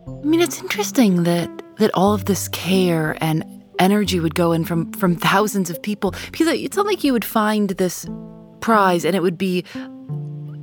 I 0.08 0.25
mean, 0.25 0.42
it's 0.42 0.60
interesting 0.60 1.24
that 1.24 1.50
that 1.78 1.92
all 1.94 2.13
of 2.13 2.25
this 2.25 2.50
care 2.50 3.18
and 3.22 3.46
energy 3.79 4.19
would 4.19 4.36
go 4.36 4.51
in 4.51 4.65
from 4.65 4.91
from 4.93 5.15
thousands 5.15 5.69
of 5.69 5.81
people 5.81 6.13
because 6.31 6.48
it's 6.48 6.77
not 6.77 6.86
like 6.86 7.03
you 7.03 7.13
would 7.13 7.25
find 7.25 7.69
this 7.71 8.05
prize 8.62 9.05
and 9.05 9.15
it 9.15 9.21
would 9.21 9.38
be 9.38 9.63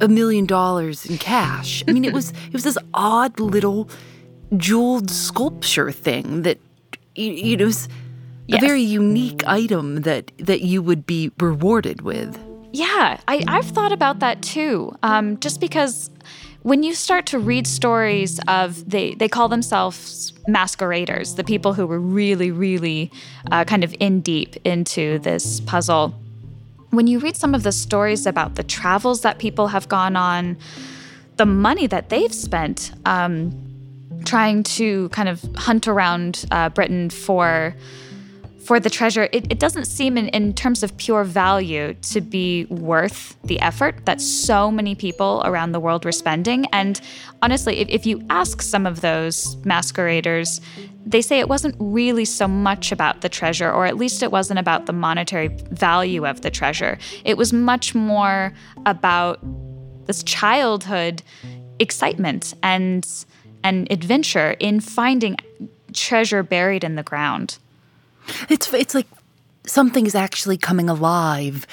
a 0.01 0.09
million 0.09 0.47
dollars 0.47 1.07
in 1.07 1.19
cash. 1.19 1.83
I 1.89 1.93
mean, 1.93 2.05
it 2.05 2.13
was 2.13 2.31
it 2.47 2.53
was 2.53 2.65
this 2.65 2.79
odd 2.95 3.41
little 3.41 3.89
jeweled 4.57 5.11
sculpture 5.11 5.91
thing 5.91 6.43
that 6.43 6.59
you, 7.15 7.57
know 7.57 7.65
was 7.65 7.89
yes. 8.47 8.63
a 8.63 8.67
very 8.67 8.83
unique 8.83 9.47
item 9.47 10.03
that 10.03 10.31
that 10.39 10.61
you 10.61 10.83
would 10.83 11.07
be 11.07 11.33
rewarded 11.41 12.03
with. 12.03 12.39
Yeah, 12.73 13.19
I, 13.27 13.43
I've 13.49 13.67
thought 13.67 13.93
about 13.93 14.19
that 14.19 14.43
too. 14.43 14.95
Um, 15.03 15.39
just 15.41 15.61
because 15.61 16.11
when 16.67 16.83
you 16.83 16.97
start 16.97 17.27
to 17.27 17.39
read 17.39 17.65
stories 17.65 18.41
of 18.49 18.91
they 18.91 19.15
they 19.15 19.29
call 19.29 19.49
themselves 19.49 20.33
masqueraders, 20.49 21.37
the 21.37 21.45
people 21.45 21.75
who 21.75 21.87
were 21.87 22.01
really 22.01 22.51
really 22.51 23.13
uh, 23.53 23.63
kind 23.65 23.85
of 23.85 23.95
in 24.01 24.21
deep 24.21 24.57
into 24.65 25.21
this 25.21 25.61
puzzle. 25.61 26.13
When 26.91 27.07
you 27.07 27.21
read 27.21 27.37
some 27.37 27.55
of 27.55 27.63
the 27.63 27.71
stories 27.71 28.27
about 28.27 28.57
the 28.57 28.65
travels 28.65 29.21
that 29.21 29.39
people 29.39 29.69
have 29.69 29.89
gone 29.89 30.17
on, 30.17 30.57
the 31.37 31.47
money 31.47 31.87
that 31.87 32.09
they've 32.09 32.35
spent 32.35 32.91
um, 33.05 33.53
trying 34.25 34.65
to 34.65 35.09
kind 35.11 35.29
of 35.29 35.45
hunt 35.55 35.87
around 35.87 36.47
uh, 36.51 36.69
Britain 36.71 37.11
for 37.11 37.77
for 38.67 38.81
the 38.81 38.91
treasure, 38.91 39.29
it, 39.33 39.51
it 39.51 39.61
doesn't 39.61 39.85
seem, 39.85 40.19
in, 40.19 40.29
in 40.31 40.53
terms 40.53 40.83
of 40.83 40.97
pure 40.97 41.23
value, 41.23 41.95
to 42.13 42.21
be 42.21 42.65
worth 42.65 43.37
the 43.45 43.61
effort 43.61 44.05
that 44.07 44.21
so 44.21 44.73
many 44.73 44.97
people 44.97 45.41
around 45.45 45.71
the 45.71 45.79
world 45.79 46.05
were 46.05 46.13
spending. 46.13 46.67
And 46.73 47.01
honestly, 47.43 47.79
if, 47.79 47.89
if 47.89 48.07
you 48.07 48.25
ask 48.29 48.63
some 48.63 48.85
of 48.85 49.03
those 49.03 49.57
masqueraders, 49.65 50.61
they 51.07 51.23
say 51.23 51.39
it 51.39 51.49
wasn't 51.49 51.77
really 51.79 52.25
so 52.25 52.49
much 52.49 52.91
about 52.91 53.21
the 53.21 53.29
treasure, 53.29 53.71
or 53.71 53.87
at 53.87 53.97
least 53.97 54.25
it 54.25 54.33
wasn't 54.33 54.59
about 54.59 54.87
the 54.87 54.93
monetary 54.93 55.49
value 55.71 56.27
of 56.27 56.41
the 56.41 56.51
treasure. 56.51 56.99
It 57.25 57.37
was 57.37 57.53
much 57.53 57.95
more 57.95 58.53
about 58.85 59.39
this 60.07 60.25
childhood 60.25 61.23
excitement 61.79 62.55
and 62.63 63.07
and 63.63 63.91
adventure 63.91 64.57
in 64.61 64.81
finding 64.81 65.37
treasure 65.93 66.43
buried 66.43 66.85
in 66.85 66.95
the 66.95 67.03
ground. 67.03 67.59
It's 68.49 68.73
it's 68.73 68.95
like 68.95 69.07
something's 69.67 70.15
actually 70.15 70.57
coming 70.57 70.89
alive. 70.89 71.67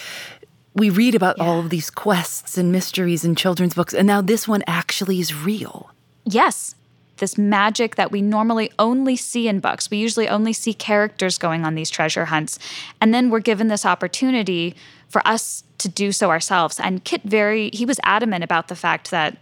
We 0.76 0.90
read 0.90 1.14
about 1.14 1.38
yeah. 1.38 1.46
all 1.46 1.60
of 1.60 1.70
these 1.70 1.90
quests 1.90 2.58
and 2.58 2.72
mysteries 2.72 3.24
in 3.24 3.36
children's 3.36 3.76
books, 3.76 3.94
and 3.94 4.08
now 4.08 4.22
this 4.22 4.48
one 4.48 4.64
actually 4.68 5.20
is 5.20 5.34
real. 5.34 5.92
Yes. 6.26 6.76
This 7.18 7.38
magic 7.38 7.96
that 7.96 8.12
we 8.12 8.22
normally 8.22 8.72
only 8.80 9.16
see 9.16 9.48
in 9.48 9.60
books. 9.60 9.90
We 9.92 9.98
usually 9.98 10.28
only 10.28 10.52
see 10.52 10.74
characters 10.74 11.38
going 11.38 11.64
on 11.64 11.76
these 11.76 11.92
treasure 11.92 12.26
hunts. 12.26 12.58
And 13.00 13.14
then 13.14 13.30
we're 13.30 13.40
given 13.40 13.68
this 13.68 13.86
opportunity 13.86 14.76
for 15.10 15.26
us 15.28 15.64
to 15.78 15.88
do 15.88 16.12
so 16.12 16.32
ourselves. 16.32 16.80
And 16.80 17.04
Kit 17.04 17.22
very, 17.24 17.70
he 17.72 17.86
was 17.86 18.00
adamant 18.04 18.44
about 18.44 18.68
the 18.68 18.76
fact 18.76 19.12
that 19.12 19.38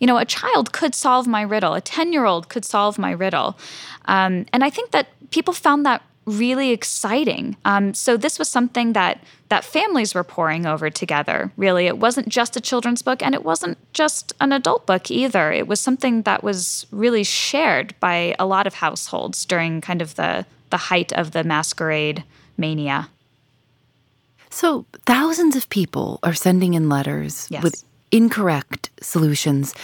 you 0.00 0.06
know, 0.06 0.16
a 0.16 0.24
child 0.24 0.72
could 0.72 0.94
solve 0.94 1.26
my 1.26 1.42
riddle, 1.42 1.74
a 1.74 1.80
10 1.80 2.12
year 2.12 2.24
old 2.24 2.48
could 2.48 2.64
solve 2.64 2.98
my 2.98 3.10
riddle. 3.10 3.56
Um, 4.06 4.46
and 4.52 4.64
I 4.64 4.70
think 4.70 4.90
that 4.92 5.08
people 5.30 5.54
found 5.54 5.86
that 5.86 6.02
really 6.38 6.70
exciting. 6.70 7.56
Um, 7.64 7.94
so 7.94 8.16
this 8.16 8.38
was 8.38 8.48
something 8.48 8.92
that 8.94 9.22
that 9.48 9.64
families 9.64 10.14
were 10.14 10.22
poring 10.22 10.64
over 10.64 10.90
together. 10.90 11.50
Really, 11.56 11.86
it 11.86 11.98
wasn't 11.98 12.28
just 12.28 12.56
a 12.56 12.60
children's 12.60 13.02
book, 13.02 13.22
and 13.22 13.34
it 13.34 13.44
wasn't 13.44 13.78
just 13.92 14.32
an 14.40 14.52
adult 14.52 14.86
book 14.86 15.10
either. 15.10 15.50
It 15.50 15.66
was 15.66 15.80
something 15.80 16.22
that 16.22 16.42
was 16.44 16.86
really 16.92 17.24
shared 17.24 17.94
by 18.00 18.34
a 18.38 18.46
lot 18.46 18.66
of 18.66 18.74
households 18.74 19.44
during 19.44 19.80
kind 19.80 20.00
of 20.00 20.14
the 20.14 20.46
the 20.70 20.76
height 20.76 21.12
of 21.12 21.32
the 21.32 21.44
masquerade 21.44 22.24
mania. 22.56 23.08
So 24.50 24.84
thousands 25.06 25.56
of 25.56 25.68
people 25.68 26.18
are 26.22 26.34
sending 26.34 26.74
in 26.74 26.88
letters 26.88 27.46
yes. 27.50 27.62
with 27.62 27.84
incorrect 28.10 28.90
solutions. 29.00 29.74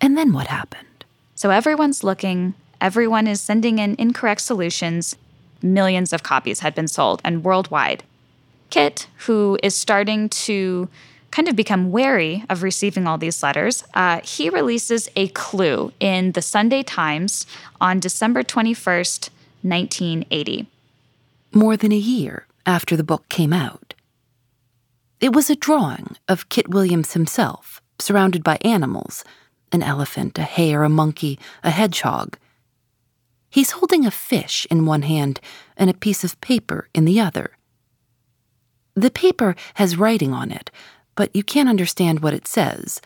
And 0.00 0.16
then 0.16 0.32
what 0.32 0.46
happened? 0.46 1.04
So 1.34 1.50
everyone's 1.50 2.04
looking, 2.04 2.54
everyone 2.80 3.26
is 3.26 3.40
sending 3.40 3.78
in 3.78 3.96
incorrect 3.98 4.40
solutions, 4.40 5.16
millions 5.64 6.12
of 6.12 6.22
copies 6.22 6.60
had 6.60 6.74
been 6.74 6.86
sold 6.86 7.20
and 7.24 7.42
worldwide. 7.42 8.04
Kit, 8.70 9.08
who 9.26 9.58
is 9.62 9.74
starting 9.74 10.28
to 10.28 10.88
kind 11.30 11.48
of 11.48 11.56
become 11.56 11.90
wary 11.90 12.44
of 12.48 12.62
receiving 12.62 13.08
all 13.08 13.18
these 13.18 13.42
letters, 13.42 13.82
uh, 13.94 14.20
he 14.22 14.48
releases 14.48 15.08
a 15.16 15.28
clue 15.28 15.92
in 15.98 16.32
the 16.32 16.42
Sunday 16.42 16.82
Times 16.82 17.46
on 17.80 17.98
December 17.98 18.44
21st, 18.44 19.30
1980. 19.62 20.66
More 21.52 21.76
than 21.76 21.90
a 21.90 21.96
year 21.96 22.46
after 22.66 22.96
the 22.96 23.02
book 23.02 23.28
came 23.28 23.52
out. 23.52 23.94
It 25.20 25.32
was 25.32 25.48
a 25.48 25.56
drawing 25.56 26.16
of 26.28 26.48
Kit 26.48 26.68
Williams 26.68 27.14
himself, 27.14 27.80
surrounded 27.98 28.44
by 28.44 28.58
animals 28.62 29.24
an 29.72 29.82
elephant, 29.82 30.38
a 30.38 30.42
hare, 30.42 30.84
a 30.84 30.88
monkey, 30.88 31.38
a 31.64 31.70
hedgehog. 31.70 32.38
He's 33.54 33.70
holding 33.70 34.04
a 34.04 34.10
fish 34.10 34.66
in 34.68 34.84
one 34.84 35.02
hand 35.02 35.38
and 35.76 35.88
a 35.88 35.94
piece 35.94 36.24
of 36.24 36.40
paper 36.40 36.88
in 36.92 37.04
the 37.04 37.20
other. 37.20 37.52
The 38.96 39.12
paper 39.12 39.54
has 39.74 39.96
writing 39.96 40.32
on 40.32 40.50
it, 40.50 40.72
but 41.14 41.30
you 41.36 41.44
can't 41.44 41.68
understand 41.68 42.18
what 42.18 42.34
it 42.34 42.48
says 42.48 43.00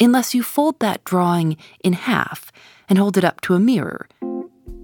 unless 0.00 0.32
you 0.32 0.44
fold 0.44 0.78
that 0.78 1.02
drawing 1.02 1.56
in 1.82 1.94
half 1.94 2.52
and 2.88 3.00
hold 3.00 3.16
it 3.16 3.24
up 3.24 3.40
to 3.40 3.54
a 3.54 3.58
mirror. 3.58 4.06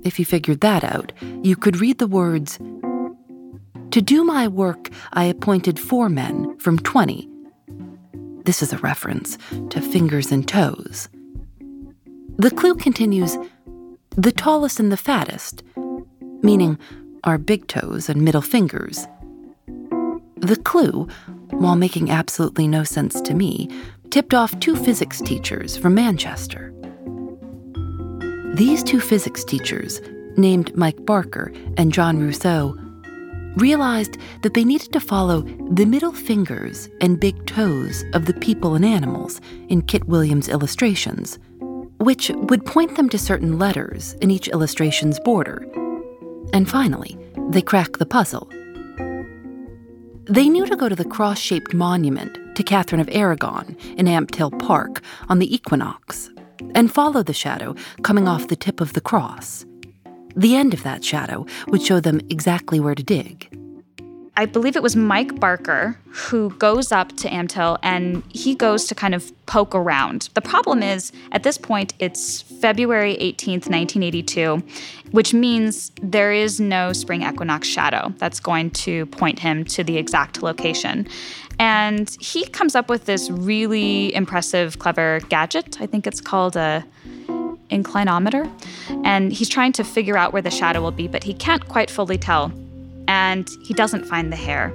If 0.03 0.19
you 0.19 0.25
figured 0.25 0.61
that 0.63 0.83
out, 0.83 1.13
you 1.41 1.55
could 1.55 1.81
read 1.81 1.99
the 1.99 2.09
words 2.09 2.59
To 2.59 4.03
do 4.03 4.25
my 4.25 4.49
work, 4.49 4.89
I 5.13 5.23
appointed 5.27 5.79
four 5.79 6.09
men 6.09 6.59
from 6.59 6.81
20. 6.81 7.29
This 8.45 8.61
is 8.61 8.73
a 8.73 8.79
reference 8.79 9.39
to 9.69 9.81
fingers 9.81 10.33
and 10.33 10.49
toes. 10.49 11.09
The 12.39 12.51
clue 12.51 12.75
continues 12.75 13.37
the 14.21 14.33
tallest 14.33 14.79
and 14.79 14.93
the 14.93 14.99
fattest, 14.99 15.63
meaning 16.43 16.79
our 17.25 17.39
big 17.39 17.67
toes 17.69 18.11
and 18.11 18.21
middle 18.21 18.43
fingers. 18.43 19.07
The 20.37 20.61
clue, 20.63 21.09
while 21.49 21.75
making 21.75 22.11
absolutely 22.11 22.69
no 22.69 22.85
sense 22.85 23.23
to 23.23 23.33
me, 23.33 23.71
tipped 24.11 24.35
off 24.35 24.59
two 24.61 24.77
physics 24.77 25.23
teachers 25.23 25.75
from 25.79 25.95
Manchester. 25.95 26.71
These 28.55 28.83
two 28.83 29.01
physics 29.01 29.43
teachers, 29.43 30.03
named 30.37 30.77
Mike 30.77 31.07
Barker 31.07 31.51
and 31.79 31.91
John 31.91 32.21
Rousseau, 32.21 32.77
realized 33.57 34.19
that 34.43 34.53
they 34.53 34.65
needed 34.65 34.93
to 34.93 35.01
follow 35.01 35.41
the 35.71 35.87
middle 35.87 36.13
fingers 36.13 36.91
and 37.01 37.19
big 37.19 37.47
toes 37.47 38.05
of 38.13 38.27
the 38.27 38.35
people 38.35 38.75
and 38.75 38.85
animals 38.85 39.41
in 39.69 39.81
Kit 39.81 40.07
Williams' 40.09 40.49
illustrations, 40.51 41.39
which 42.01 42.31
would 42.35 42.65
point 42.65 42.97
them 42.97 43.09
to 43.11 43.19
certain 43.19 43.59
letters 43.59 44.15
in 44.15 44.31
each 44.31 44.49
illustration's 44.49 45.21
border. 45.21 45.67
And 46.53 46.69
finally, 46.69 47.17
they 47.51 47.63
crack 47.63 47.99
the 47.99 48.07
puzzle. 48.07 48.49
They 50.25 50.49
knew 50.49 50.67
to 50.67 50.77
go 50.77 50.89
to 50.89 50.97
the 50.97 51.05
cross 51.05 51.39
shaped 51.39 51.75
monument 51.75 52.57
to 52.57 52.63
Catherine 52.63 53.01
of 53.01 53.09
Aragon 53.11 53.77
in 53.97 54.07
Ampthill 54.07 54.59
Park 54.59 55.03
on 55.29 55.39
the 55.41 55.55
equinox 55.55 56.31
and 56.75 56.93
follow 56.93 57.23
the 57.23 57.33
shadow 57.33 57.75
coming 58.03 58.29
off 58.29 58.49
the 58.49 58.57
tip 58.57 58.81
of 58.81 58.93
the 58.93 59.01
cross. 59.01 59.67
The 60.37 60.57
end 60.57 60.73
of 60.73 60.83
that 60.85 61.05
shadow 61.05 61.47
would 61.69 61.83
show 61.83 62.01
them 62.01 62.21
exactly 62.31 62.81
where 62.81 62.95
to 62.95 63.03
dig. 63.03 63.60
I 64.41 64.47
believe 64.47 64.75
it 64.75 64.83
was 64.83 64.97
Mike 64.97 65.39
Barker 65.39 65.99
who 66.07 66.49
goes 66.57 66.93
up 66.93 67.15
to 67.19 67.29
Ampthill 67.29 67.77
and 67.83 68.23
he 68.31 68.55
goes 68.55 68.87
to 68.87 68.95
kind 68.95 69.15
of 69.15 69.31
poke 69.45 69.75
around. 69.75 70.31
The 70.33 70.41
problem 70.41 70.83
is, 70.83 71.13
at 71.33 71.43
this 71.43 71.59
point, 71.59 71.93
it's 71.99 72.41
February 72.41 73.19
18th, 73.21 73.69
1982, 73.69 74.63
which 75.11 75.35
means 75.35 75.93
there 76.01 76.33
is 76.33 76.59
no 76.59 76.95
spring 76.95 77.21
equinox 77.21 77.69
shadow 77.69 78.15
that's 78.17 78.41
going 78.41 78.71
to 78.71 79.05
point 79.07 79.39
him 79.39 79.63
to 79.65 79.85
the 79.85 79.99
exact 79.99 80.43
location. 80.43 81.07
And 81.59 82.17
he 82.19 82.47
comes 82.47 82.75
up 82.75 82.89
with 82.89 83.05
this 83.05 83.29
really 83.29 84.15
impressive, 84.15 84.79
clever 84.79 85.21
gadget. 85.29 85.83
I 85.83 85.87
think 85.87 86.07
it's 86.07 86.23
called 86.23 86.57
a 86.57 86.83
inclinometer. 87.71 88.51
And 89.05 89.35
he's 89.35 89.51
trying 89.51 89.73
to 89.73 89.85
figure 89.85 90.17
out 90.17 90.33
where 90.33 90.41
the 90.41 90.51
shadow 90.51 90.81
will 90.81 90.93
be, 90.93 91.09
but 91.09 91.25
he 91.25 91.35
can't 91.35 91.69
quite 91.69 91.91
fully 91.91 92.17
tell 92.17 92.51
and 93.11 93.51
he 93.61 93.75
doesn't 93.75 94.05
find 94.05 94.31
the 94.31 94.37
hare. 94.37 94.73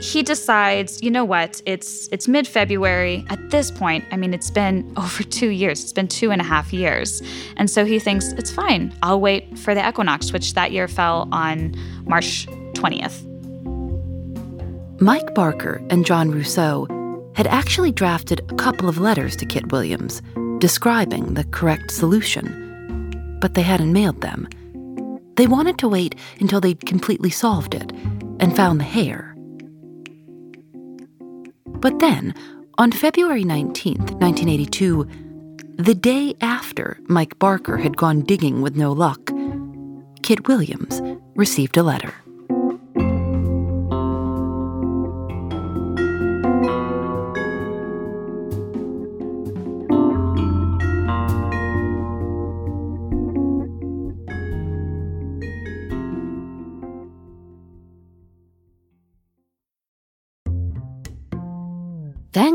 He 0.00 0.22
decides, 0.22 1.02
you 1.02 1.10
know 1.10 1.24
what, 1.24 1.62
it's 1.64 2.08
it's 2.12 2.28
mid-February. 2.28 3.24
At 3.30 3.40
this 3.50 3.70
point, 3.70 4.04
I 4.12 4.16
mean 4.18 4.34
it's 4.34 4.50
been 4.50 4.92
over 5.04 5.22
two 5.22 5.48
years. 5.48 5.82
It's 5.82 5.92
been 5.94 6.08
two 6.08 6.30
and 6.30 6.42
a 6.42 6.44
half 6.44 6.74
years. 6.74 7.22
And 7.56 7.70
so 7.70 7.86
he 7.86 7.98
thinks, 7.98 8.32
it's 8.32 8.50
fine. 8.50 8.92
I'll 9.02 9.20
wait 9.20 9.58
for 9.58 9.74
the 9.74 9.86
equinox, 9.88 10.30
which 10.30 10.52
that 10.54 10.72
year 10.72 10.88
fell 10.88 11.26
on 11.32 11.74
March 12.04 12.46
20th. 12.74 13.16
Mike 15.00 15.34
Barker 15.34 15.80
and 15.88 16.04
John 16.04 16.30
Rousseau 16.30 16.86
had 17.34 17.46
actually 17.46 17.92
drafted 17.92 18.40
a 18.50 18.54
couple 18.56 18.90
of 18.90 18.98
letters 18.98 19.34
to 19.36 19.46
Kit 19.46 19.72
Williams 19.72 20.20
describing 20.58 21.32
the 21.32 21.44
correct 21.44 21.90
solution, 21.90 22.44
but 23.40 23.54
they 23.54 23.62
hadn't 23.62 23.94
mailed 23.94 24.20
them. 24.20 24.46
They 25.36 25.46
wanted 25.46 25.78
to 25.78 25.88
wait 25.88 26.14
until 26.40 26.60
they'd 26.60 26.84
completely 26.86 27.30
solved 27.30 27.74
it 27.74 27.92
and 28.40 28.54
found 28.54 28.80
the 28.80 28.84
hare. 28.84 29.34
But 31.66 31.98
then, 31.98 32.34
on 32.78 32.92
February 32.92 33.44
19th, 33.44 34.12
1982, 34.20 35.06
the 35.78 35.94
day 35.94 36.34
after 36.40 36.98
Mike 37.08 37.38
Barker 37.38 37.78
had 37.78 37.96
gone 37.96 38.20
digging 38.20 38.60
with 38.60 38.76
no 38.76 38.92
luck, 38.92 39.32
Kit 40.22 40.46
Williams 40.46 41.00
received 41.34 41.76
a 41.76 41.82
letter. 41.82 42.14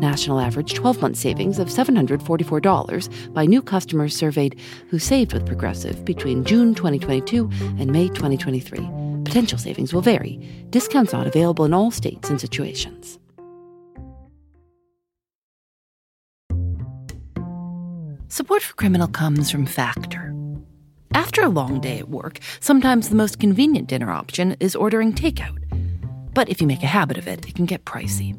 National 0.00 0.38
average 0.38 0.74
12 0.74 1.00
month 1.00 1.16
savings 1.16 1.58
of 1.58 1.68
$744 1.68 3.34
by 3.34 3.46
new 3.46 3.60
customers 3.60 4.14
surveyed 4.14 4.60
who 4.90 4.98
saved 4.98 5.32
with 5.32 5.44
Progressive 5.44 6.04
between 6.04 6.44
June 6.44 6.72
2022 6.72 7.50
and 7.78 7.90
May 7.90 8.06
2023. 8.08 8.88
Potential 9.24 9.58
savings 9.58 9.92
will 9.92 10.00
vary. 10.00 10.36
Discounts 10.70 11.12
not 11.12 11.26
available 11.26 11.64
in 11.64 11.74
all 11.74 11.90
states 11.90 12.30
and 12.30 12.40
situations. 12.40 13.18
Support 18.28 18.62
for 18.62 18.74
Criminal 18.74 19.08
comes 19.08 19.50
from 19.50 19.66
Factor. 19.66 20.32
After 21.12 21.42
a 21.42 21.48
long 21.48 21.80
day 21.80 21.98
at 21.98 22.08
work, 22.08 22.38
sometimes 22.60 23.08
the 23.08 23.16
most 23.16 23.40
convenient 23.40 23.88
dinner 23.88 24.12
option 24.12 24.56
is 24.60 24.76
ordering 24.76 25.12
takeout. 25.12 25.58
But 26.34 26.48
if 26.48 26.60
you 26.60 26.68
make 26.68 26.84
a 26.84 26.86
habit 26.86 27.18
of 27.18 27.26
it, 27.26 27.48
it 27.48 27.56
can 27.56 27.66
get 27.66 27.84
pricey. 27.84 28.38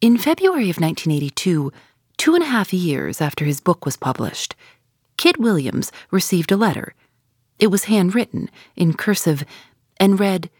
In 0.00 0.16
February 0.16 0.70
of 0.70 0.78
1982, 0.78 1.72
two 2.18 2.34
and 2.36 2.44
a 2.44 2.46
half 2.46 2.72
years 2.72 3.20
after 3.20 3.44
his 3.44 3.60
book 3.60 3.84
was 3.84 3.96
published, 3.96 4.54
Kit 5.16 5.40
Williams 5.40 5.90
received 6.12 6.52
a 6.52 6.56
letter. 6.56 6.94
It 7.58 7.66
was 7.66 7.84
handwritten 7.84 8.48
in 8.76 8.94
cursive 8.94 9.42
and 9.98 10.20
read 10.20 10.50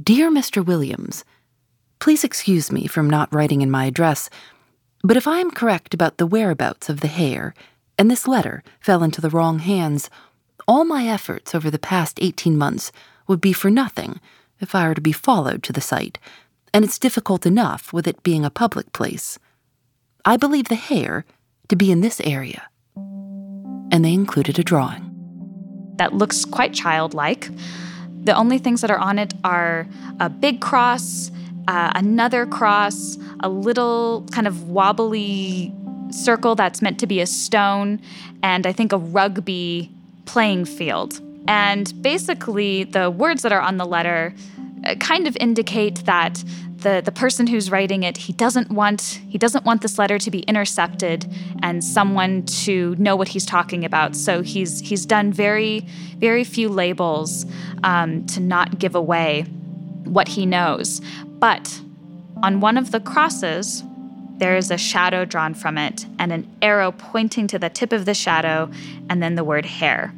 Dear 0.00 0.30
Mr. 0.30 0.64
Williams, 0.64 1.24
Please 1.98 2.22
excuse 2.22 2.70
me 2.70 2.86
from 2.86 3.10
not 3.10 3.34
writing 3.34 3.60
in 3.60 3.72
my 3.72 3.86
address, 3.86 4.30
but 5.02 5.16
if 5.16 5.26
I 5.26 5.40
am 5.40 5.50
correct 5.50 5.92
about 5.92 6.18
the 6.18 6.26
whereabouts 6.26 6.88
of 6.88 7.00
the 7.00 7.08
hare, 7.08 7.54
and 7.98 8.08
this 8.08 8.28
letter 8.28 8.62
fell 8.78 9.02
into 9.02 9.20
the 9.20 9.30
wrong 9.30 9.58
hands, 9.58 10.10
all 10.68 10.84
my 10.84 11.08
efforts 11.08 11.56
over 11.56 11.72
the 11.72 11.78
past 11.80 12.20
18 12.22 12.56
months 12.56 12.92
would 13.26 13.40
be 13.40 13.52
for 13.52 13.68
nothing 13.68 14.20
if 14.60 14.76
I 14.76 14.86
were 14.86 14.94
to 14.94 15.00
be 15.00 15.10
followed 15.10 15.64
to 15.64 15.72
the 15.72 15.80
site 15.80 16.20
and 16.72 16.84
it's 16.84 16.98
difficult 16.98 17.46
enough 17.46 17.92
with 17.92 18.06
it 18.06 18.22
being 18.22 18.44
a 18.44 18.50
public 18.50 18.92
place. 18.92 19.38
I 20.24 20.36
believe 20.36 20.68
the 20.68 20.74
hare 20.74 21.24
to 21.68 21.76
be 21.76 21.90
in 21.90 22.00
this 22.00 22.20
area. 22.20 22.68
And 23.90 24.04
they 24.04 24.12
included 24.12 24.58
a 24.58 24.62
drawing. 24.62 25.04
That 25.96 26.14
looks 26.14 26.44
quite 26.44 26.74
childlike. 26.74 27.50
The 28.24 28.34
only 28.34 28.58
things 28.58 28.80
that 28.82 28.90
are 28.90 28.98
on 28.98 29.18
it 29.18 29.34
are 29.44 29.86
a 30.20 30.28
big 30.28 30.60
cross, 30.60 31.30
uh, 31.66 31.92
another 31.94 32.46
cross, 32.46 33.16
a 33.40 33.48
little 33.48 34.26
kind 34.30 34.46
of 34.46 34.68
wobbly 34.68 35.72
circle 36.10 36.54
that's 36.54 36.82
meant 36.82 36.98
to 37.00 37.06
be 37.06 37.20
a 37.20 37.26
stone, 37.26 38.00
and 38.42 38.66
I 38.66 38.72
think 38.72 38.92
a 38.92 38.98
rugby 38.98 39.90
playing 40.24 40.64
field. 40.64 41.20
And 41.46 41.92
basically, 42.02 42.84
the 42.84 43.10
words 43.10 43.42
that 43.42 43.52
are 43.52 43.60
on 43.60 43.78
the 43.78 43.86
letter 43.86 44.34
kind 45.00 45.26
of 45.26 45.36
indicate 45.40 46.04
that 46.04 46.42
the, 46.78 47.02
the 47.04 47.10
person 47.10 47.46
who's 47.48 47.70
writing 47.70 48.04
it 48.04 48.16
he 48.16 48.32
doesn't 48.32 48.70
want 48.70 49.20
he 49.28 49.36
doesn't 49.36 49.64
want 49.64 49.82
this 49.82 49.98
letter 49.98 50.18
to 50.18 50.30
be 50.30 50.40
intercepted 50.40 51.26
and 51.60 51.82
someone 51.82 52.44
to 52.44 52.94
know 52.98 53.16
what 53.16 53.28
he's 53.28 53.44
talking 53.44 53.84
about. 53.84 54.14
So 54.14 54.42
he's 54.42 54.80
he's 54.80 55.04
done 55.04 55.32
very 55.32 55.80
very 56.18 56.44
few 56.44 56.68
labels 56.68 57.46
um, 57.82 58.26
to 58.26 58.40
not 58.40 58.78
give 58.78 58.94
away 58.94 59.42
what 60.04 60.28
he 60.28 60.46
knows. 60.46 61.00
But 61.26 61.80
on 62.42 62.60
one 62.60 62.78
of 62.78 62.92
the 62.92 63.00
crosses 63.00 63.82
there 64.38 64.56
is 64.56 64.70
a 64.70 64.78
shadow 64.78 65.24
drawn 65.24 65.52
from 65.52 65.76
it 65.76 66.06
and 66.20 66.32
an 66.32 66.48
arrow 66.62 66.92
pointing 66.92 67.48
to 67.48 67.58
the 67.58 67.68
tip 67.68 67.92
of 67.92 68.04
the 68.04 68.14
shadow 68.14 68.70
and 69.10 69.20
then 69.20 69.34
the 69.34 69.42
word 69.42 69.66
hare 69.66 70.14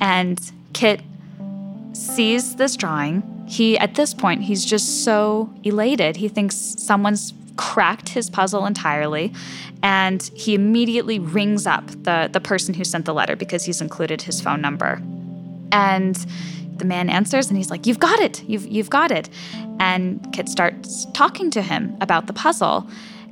and 0.00 0.52
kit 0.74 1.00
sees 1.94 2.56
this 2.56 2.76
drawing 2.76 3.22
he, 3.54 3.78
at 3.78 3.94
this 3.94 4.12
point, 4.12 4.42
he's 4.42 4.64
just 4.64 5.04
so 5.04 5.48
elated. 5.62 6.16
He 6.16 6.28
thinks 6.28 6.56
someone's 6.56 7.32
cracked 7.56 8.08
his 8.08 8.28
puzzle 8.28 8.66
entirely 8.66 9.32
and 9.80 10.28
he 10.34 10.56
immediately 10.56 11.20
rings 11.20 11.64
up 11.64 11.86
the, 12.02 12.28
the 12.32 12.40
person 12.40 12.74
who 12.74 12.82
sent 12.82 13.04
the 13.04 13.14
letter 13.14 13.36
because 13.36 13.64
he's 13.64 13.80
included 13.80 14.22
his 14.22 14.40
phone 14.40 14.60
number. 14.60 15.00
And 15.70 16.16
the 16.78 16.84
man 16.84 17.08
answers 17.08 17.46
and 17.46 17.56
he's 17.56 17.70
like, 17.70 17.86
You've 17.86 18.00
got 18.00 18.18
it, 18.18 18.42
you've, 18.42 18.66
you've 18.66 18.90
got 18.90 19.12
it. 19.12 19.30
And 19.78 20.28
Kit 20.32 20.48
starts 20.48 21.06
talking 21.12 21.52
to 21.52 21.62
him 21.62 21.96
about 22.00 22.26
the 22.26 22.32
puzzle. 22.32 22.88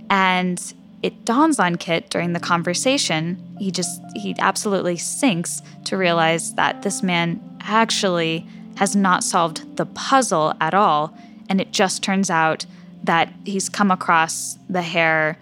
And 0.08 0.72
it 1.02 1.24
dawns 1.24 1.58
on 1.58 1.74
Kit 1.74 2.10
during 2.10 2.32
the 2.32 2.38
conversation, 2.38 3.42
he 3.58 3.72
just, 3.72 4.00
he 4.14 4.36
absolutely 4.38 4.98
sinks 4.98 5.62
to 5.86 5.96
realize 5.96 6.54
that 6.54 6.82
this 6.82 7.02
man 7.02 7.40
actually 7.62 8.46
has 8.76 8.96
not 8.96 9.24
solved 9.24 9.76
the 9.76 9.86
puzzle 9.86 10.54
at 10.60 10.74
all. 10.74 11.16
And 11.48 11.60
it 11.60 11.72
just 11.72 12.02
turns 12.02 12.30
out 12.30 12.64
that 13.04 13.32
he's 13.44 13.68
come 13.68 13.90
across 13.90 14.56
the 14.68 14.82
hare's 14.82 15.36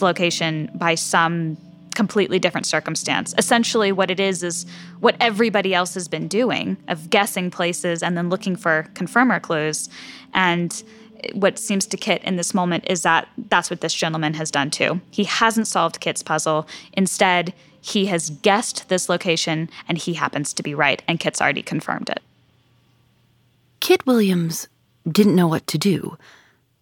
location 0.00 0.70
by 0.74 0.94
some 0.94 1.56
completely 1.94 2.38
different 2.38 2.66
circumstance. 2.66 3.34
Essentially, 3.38 3.90
what 3.90 4.10
it 4.10 4.20
is 4.20 4.42
is 4.42 4.66
what 5.00 5.16
everybody 5.18 5.74
else 5.74 5.94
has 5.94 6.08
been 6.08 6.28
doing 6.28 6.76
of 6.88 7.08
guessing 7.08 7.50
places 7.50 8.02
and 8.02 8.16
then 8.16 8.28
looking 8.28 8.54
for 8.54 8.86
confirmer 8.94 9.40
clues. 9.40 9.88
And 10.34 10.82
what 11.32 11.58
seems 11.58 11.86
to 11.86 11.96
Kit 11.96 12.22
in 12.22 12.36
this 12.36 12.52
moment 12.52 12.84
is 12.88 13.02
that 13.02 13.28
that's 13.48 13.70
what 13.70 13.80
this 13.80 13.94
gentleman 13.94 14.34
has 14.34 14.50
done 14.50 14.70
too. 14.70 15.00
He 15.10 15.24
hasn't 15.24 15.66
solved 15.66 16.00
Kit's 16.00 16.22
puzzle. 16.22 16.68
Instead, 16.92 17.54
he 17.80 18.06
has 18.06 18.30
guessed 18.30 18.88
this 18.88 19.08
location 19.08 19.70
and 19.88 19.96
he 19.96 20.14
happens 20.14 20.52
to 20.52 20.62
be 20.62 20.74
right, 20.74 21.02
and 21.08 21.18
Kit's 21.18 21.40
already 21.40 21.62
confirmed 21.62 22.10
it. 22.10 22.20
Kit 23.86 24.04
Williams 24.04 24.66
didn't 25.08 25.36
know 25.36 25.46
what 25.46 25.64
to 25.68 25.78
do, 25.78 26.18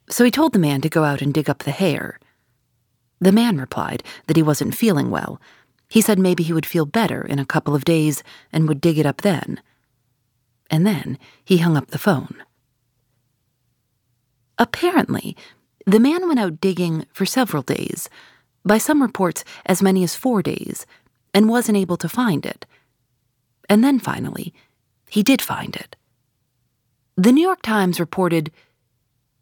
so 0.09 0.25
he 0.25 0.31
told 0.31 0.55
the 0.55 0.59
man 0.59 0.81
to 0.81 0.89
go 0.89 1.05
out 1.05 1.21
and 1.21 1.35
dig 1.35 1.51
up 1.51 1.59
the 1.59 1.71
hare. 1.71 2.19
The 3.21 3.31
man 3.31 3.59
replied 3.59 4.03
that 4.27 4.39
he 4.39 4.43
wasn't 4.43 4.75
feeling 4.75 5.11
well. 5.11 5.39
He 5.87 6.01
said 6.01 6.19
maybe 6.19 6.43
he 6.43 6.55
would 6.55 6.65
feel 6.65 6.87
better 6.87 7.21
in 7.21 7.39
a 7.39 7.45
couple 7.45 7.75
of 7.75 7.85
days 7.85 8.23
and 8.55 8.67
would 8.67 8.81
dig 8.81 8.97
it 8.97 9.05
up 9.05 9.21
then. 9.21 9.61
And 10.71 10.87
then 10.87 11.19
he 11.45 11.59
hung 11.59 11.77
up 11.77 11.89
the 11.89 11.99
phone. 11.99 12.43
Apparently, 14.57 15.37
the 15.85 16.01
man 16.01 16.27
went 16.27 16.41
out 16.41 16.59
digging 16.59 17.05
for 17.13 17.27
several 17.27 17.63
days, 17.63 18.09
by 18.65 18.79
some 18.79 19.03
reports, 19.03 19.45
as 19.67 19.83
many 19.83 20.05
as 20.05 20.17
four 20.17 20.43
days, 20.43 20.87
and 21.35 21.51
wasn't 21.51 21.77
able 21.77 21.99
to 21.99 22.09
find 22.09 22.47
it. 22.47 22.65
And 23.69 23.85
then 23.85 23.99
finally, 23.99 24.55
he 25.11 25.23
did 25.23 25.43
find 25.43 25.77
it. 25.77 25.97
The 27.17 27.31
New 27.31 27.43
York 27.43 27.63
Times 27.63 28.01
reported 28.01 28.51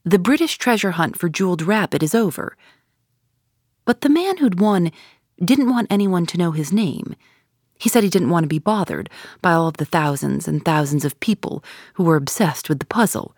The 0.04 0.18
British 0.18 0.58
treasure 0.58 0.90
hunt 0.90 1.18
for 1.18 1.30
Jeweled 1.30 1.62
Rabbit 1.62 2.02
is 2.02 2.14
over. 2.14 2.54
But 3.86 4.02
the 4.02 4.10
man 4.10 4.36
who'd 4.36 4.60
won 4.60 4.92
didn't 5.42 5.70
want 5.70 5.86
anyone 5.90 6.26
to 6.26 6.36
know 6.36 6.50
his 6.50 6.70
name. 6.70 7.16
He 7.78 7.88
said 7.88 8.04
he 8.04 8.10
didn't 8.10 8.28
want 8.28 8.44
to 8.44 8.48
be 8.48 8.58
bothered 8.58 9.08
by 9.40 9.52
all 9.52 9.68
of 9.68 9.78
the 9.78 9.86
thousands 9.86 10.46
and 10.46 10.62
thousands 10.62 11.06
of 11.06 11.18
people 11.20 11.64
who 11.94 12.04
were 12.04 12.16
obsessed 12.16 12.68
with 12.68 12.78
the 12.78 12.84
puzzle. 12.84 13.34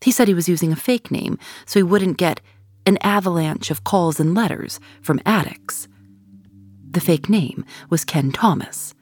He 0.00 0.12
said 0.12 0.28
he 0.28 0.34
was 0.34 0.48
using 0.48 0.70
a 0.70 0.76
fake 0.76 1.10
name 1.10 1.36
so 1.66 1.80
he 1.80 1.84
wouldn't 1.84 2.18
get 2.18 2.40
an 2.86 2.96
avalanche 2.98 3.72
of 3.72 3.82
calls 3.82 4.20
and 4.20 4.36
letters 4.36 4.78
from 5.00 5.20
addicts. 5.26 5.88
The 6.88 7.00
fake 7.00 7.28
name 7.28 7.64
was 7.90 8.04
Ken 8.04 8.30
Thomas. 8.30 8.94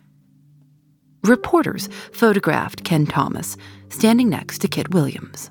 Reporters 1.24 1.88
photographed 2.12 2.84
Ken 2.84 3.06
Thomas 3.06 3.56
standing 3.90 4.28
next 4.30 4.58
to 4.60 4.68
Kit 4.68 4.92
Williams. 4.94 5.50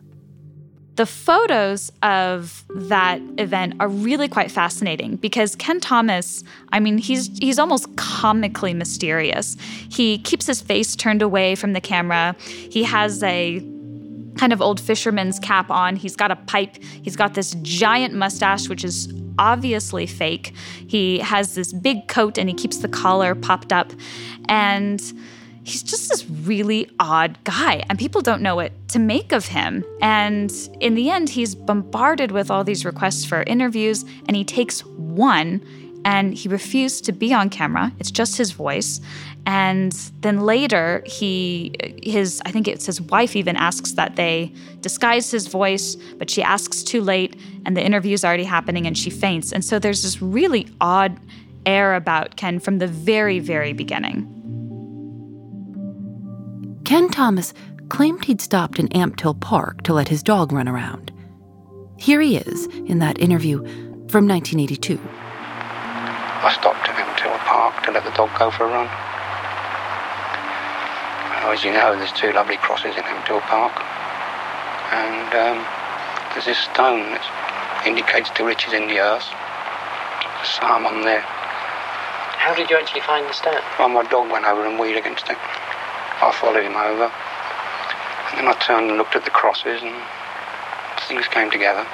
The 0.96 1.06
photos 1.06 1.92
of 2.04 2.66
that 2.76 3.22
event 3.38 3.76
are 3.80 3.88
really 3.88 4.28
quite 4.28 4.52
fascinating 4.52 5.16
because 5.16 5.56
Ken 5.56 5.80
Thomas, 5.80 6.44
I 6.74 6.82
mean, 6.82 6.98
he's 6.98 7.30
he's 7.38 7.58
almost 7.58 7.96
comically 7.96 8.74
mysterious. 8.74 9.56
He 9.90 10.18
keeps 10.18 10.46
his 10.46 10.60
face 10.60 10.96
turned 10.98 11.22
away 11.22 11.56
from 11.56 11.72
the 11.74 11.80
camera. 11.80 12.36
He 12.40 12.84
has 12.84 13.24
a 13.24 13.60
kind 14.36 14.52
of 14.52 14.62
old 14.62 14.80
fisherman's 14.80 15.40
cap 15.40 15.70
on. 15.70 15.96
He's 15.96 16.16
got 16.16 16.32
a 16.32 16.36
pipe. 16.36 16.78
He's 16.82 17.16
got 17.16 17.34
this 17.34 17.56
giant 17.62 18.14
mustache, 18.14 18.68
which 18.68 18.84
is 18.84 19.14
obviously 19.38 20.06
fake. 20.06 20.54
He 20.88 21.20
has 21.20 21.56
this 21.56 21.72
big 21.72 22.08
coat 22.08 22.38
and 22.38 22.50
he 22.50 22.56
keeps 22.56 22.78
the 22.78 22.90
collar 22.90 23.36
popped 23.36 23.72
up. 23.72 23.94
And 24.50 25.02
he's 25.64 25.84
just 25.84 26.10
this 26.10 26.28
really 26.30 26.90
odd 27.00 27.38
guy, 27.44 27.84
and 27.90 28.00
people 28.00 28.22
don't 28.22 28.42
know 28.42 28.56
what 28.56 28.72
to 28.90 29.00
make 29.00 29.32
of 29.32 29.46
him. 29.46 29.84
And 30.02 30.52
in 30.80 30.96
the 30.96 31.10
end, 31.10 31.30
he's 31.30 31.56
bombarded 31.56 32.32
with 32.32 32.50
all 32.50 32.64
these 32.64 32.86
requests 32.86 33.26
for 33.26 33.44
interviews, 33.44 34.04
and 34.28 34.36
he 34.36 34.44
takes 34.44 34.86
one 34.86 35.62
and 36.06 36.34
he 36.34 36.48
refused 36.48 37.04
to 37.06 37.12
be 37.12 37.34
on 37.34 37.50
camera. 37.50 37.92
It's 38.00 38.10
just 38.10 38.38
his 38.38 38.52
voice. 38.52 39.02
And 39.46 39.92
then 40.22 40.42
later, 40.42 41.04
he, 41.06 41.76
his, 42.02 42.42
I 42.46 42.52
think 42.52 42.68
it's 42.70 42.86
his 42.86 43.02
wife 43.02 43.36
even 43.36 43.58
asks 43.58 43.94
that 43.94 44.16
they 44.16 44.54
disguise 44.80 45.30
his 45.30 45.48
voice, 45.48 45.96
but 46.18 46.30
she 46.30 46.42
asks 46.42 46.84
too 46.84 47.02
late, 47.02 47.36
and 47.66 47.76
the 47.76 47.84
interview's 47.84 48.24
already 48.24 48.46
happening, 48.46 48.88
and 48.88 48.98
she 48.98 49.10
faints. 49.10 49.52
And 49.52 49.64
so 49.64 49.78
there's 49.78 50.04
this 50.04 50.22
really 50.22 50.68
odd 50.80 51.20
air 51.66 51.96
about 51.96 52.38
Ken 52.38 52.60
from 52.60 52.78
the 52.80 52.88
very, 52.88 53.40
very 53.40 53.74
beginning. 53.74 54.39
Ken 56.90 57.08
Thomas 57.08 57.54
claimed 57.90 58.26
he'd 58.26 58.42
stopped 58.42 58.80
in 58.80 58.88
Ampthill 58.88 59.40
Park 59.40 59.84
to 59.84 59.94
let 59.94 60.08
his 60.08 60.24
dog 60.24 60.52
run 60.52 60.68
around. 60.68 61.12
Here 61.98 62.20
he 62.20 62.36
is 62.36 62.66
in 62.66 62.98
that 62.98 63.20
interview 63.20 63.60
from 64.10 64.26
1982. 64.26 64.98
I 64.98 66.50
stopped 66.50 66.90
at 66.90 66.98
Ampthill 66.98 67.38
Park 67.46 67.86
to 67.86 67.92
let 67.92 68.04
the 68.04 68.12
dog 68.18 68.34
go 68.40 68.50
for 68.50 68.66
a 68.66 68.70
run. 68.74 68.90
As 71.54 71.64
you 71.64 71.70
know, 71.70 71.96
there's 71.96 72.12
two 72.14 72.34
lovely 72.34 72.58
crosses 72.58 72.98
in 72.98 73.04
Ampthill 73.04 73.42
Park, 73.42 73.78
and 74.90 75.30
um, 75.38 75.62
there's 76.34 76.46
this 76.46 76.58
stone 76.58 77.14
that 77.14 77.86
indicates 77.86 78.32
the 78.32 78.44
riches 78.44 78.74
in 78.74 78.88
the 78.88 78.98
earth. 78.98 79.30
There's 79.30 80.42
a 80.42 80.54
psalm 80.58 80.88
on 80.88 81.04
there. 81.04 81.22
How 81.22 82.56
did 82.58 82.68
you 82.72 82.78
actually 82.78 83.02
find 83.02 83.30
the 83.30 83.34
stone? 83.34 83.62
Well, 83.78 83.90
my 83.90 84.10
dog 84.10 84.32
went 84.32 84.46
over 84.46 84.66
and 84.66 84.80
weed 84.80 84.98
against 84.98 85.30
it. 85.30 85.38
I 86.22 86.32
followed 86.32 86.64
him 86.64 86.76
over, 86.76 87.08
and 87.08 88.38
then 88.38 88.48
I 88.48 88.56
turned 88.60 88.90
and 88.90 88.98
looked 88.98 89.16
at 89.16 89.24
the 89.24 89.32
crosses, 89.32 89.82
and 89.82 89.96
things 91.08 91.28
came 91.28 91.50
together. 91.50 91.86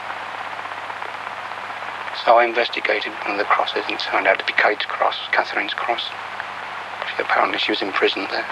So 2.26 2.38
I 2.38 2.46
investigated 2.46 3.14
one 3.24 3.34
of 3.34 3.38
the 3.38 3.44
crosses 3.46 3.84
and 3.88 3.94
it 3.96 4.00
turned 4.00 4.26
out 4.26 4.40
to 4.40 4.46
be 4.46 4.54
Kate's 4.54 4.86
cross, 4.86 5.16
Catherine's 5.32 5.76
cross. 5.76 6.10
She, 7.08 7.22
apparently 7.22 7.60
she 7.60 7.72
was 7.72 7.82
imprisoned 7.84 8.28
there. 8.32 8.46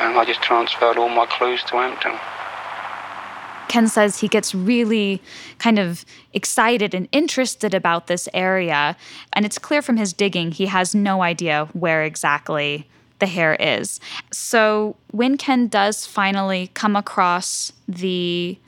And 0.00 0.18
I 0.18 0.24
just 0.26 0.42
transferred 0.42 0.98
all 0.98 1.08
my 1.08 1.26
clues 1.26 1.62
to 1.64 1.74
Ampthill. 1.74 2.18
Ken 3.68 3.86
says 3.86 4.18
he 4.18 4.28
gets 4.28 4.54
really 4.54 5.22
kind 5.58 5.78
of 5.78 6.04
excited 6.32 6.94
and 6.94 7.08
interested 7.12 7.74
about 7.74 8.08
this 8.08 8.28
area. 8.34 8.96
And 9.32 9.46
it's 9.46 9.58
clear 9.58 9.80
from 9.80 9.96
his 9.96 10.12
digging, 10.12 10.50
he 10.50 10.66
has 10.66 10.94
no 10.94 11.22
idea 11.22 11.68
where 11.74 12.02
exactly 12.02 12.88
the 13.18 13.26
hare 13.26 13.54
is. 13.54 14.00
So 14.32 14.96
when 15.10 15.36
Ken 15.36 15.68
does 15.68 16.06
finally 16.06 16.70
come 16.74 16.96
across 16.96 17.72
the 17.88 18.58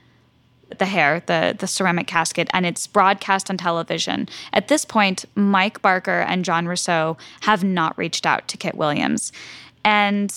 the 0.78 0.86
hare, 0.86 1.22
the 1.26 1.54
the 1.56 1.66
ceramic 1.66 2.06
casket, 2.06 2.48
and 2.52 2.66
it's 2.66 2.86
broadcast 2.86 3.50
on 3.50 3.56
television. 3.56 4.28
At 4.52 4.68
this 4.68 4.84
point, 4.84 5.24
Mike 5.34 5.80
Barker 5.80 6.20
and 6.20 6.44
John 6.44 6.66
Rousseau 6.66 7.16
have 7.42 7.62
not 7.62 7.96
reached 7.96 8.26
out 8.26 8.48
to 8.48 8.56
Kit 8.56 8.74
Williams. 8.74 9.32
And, 9.84 10.34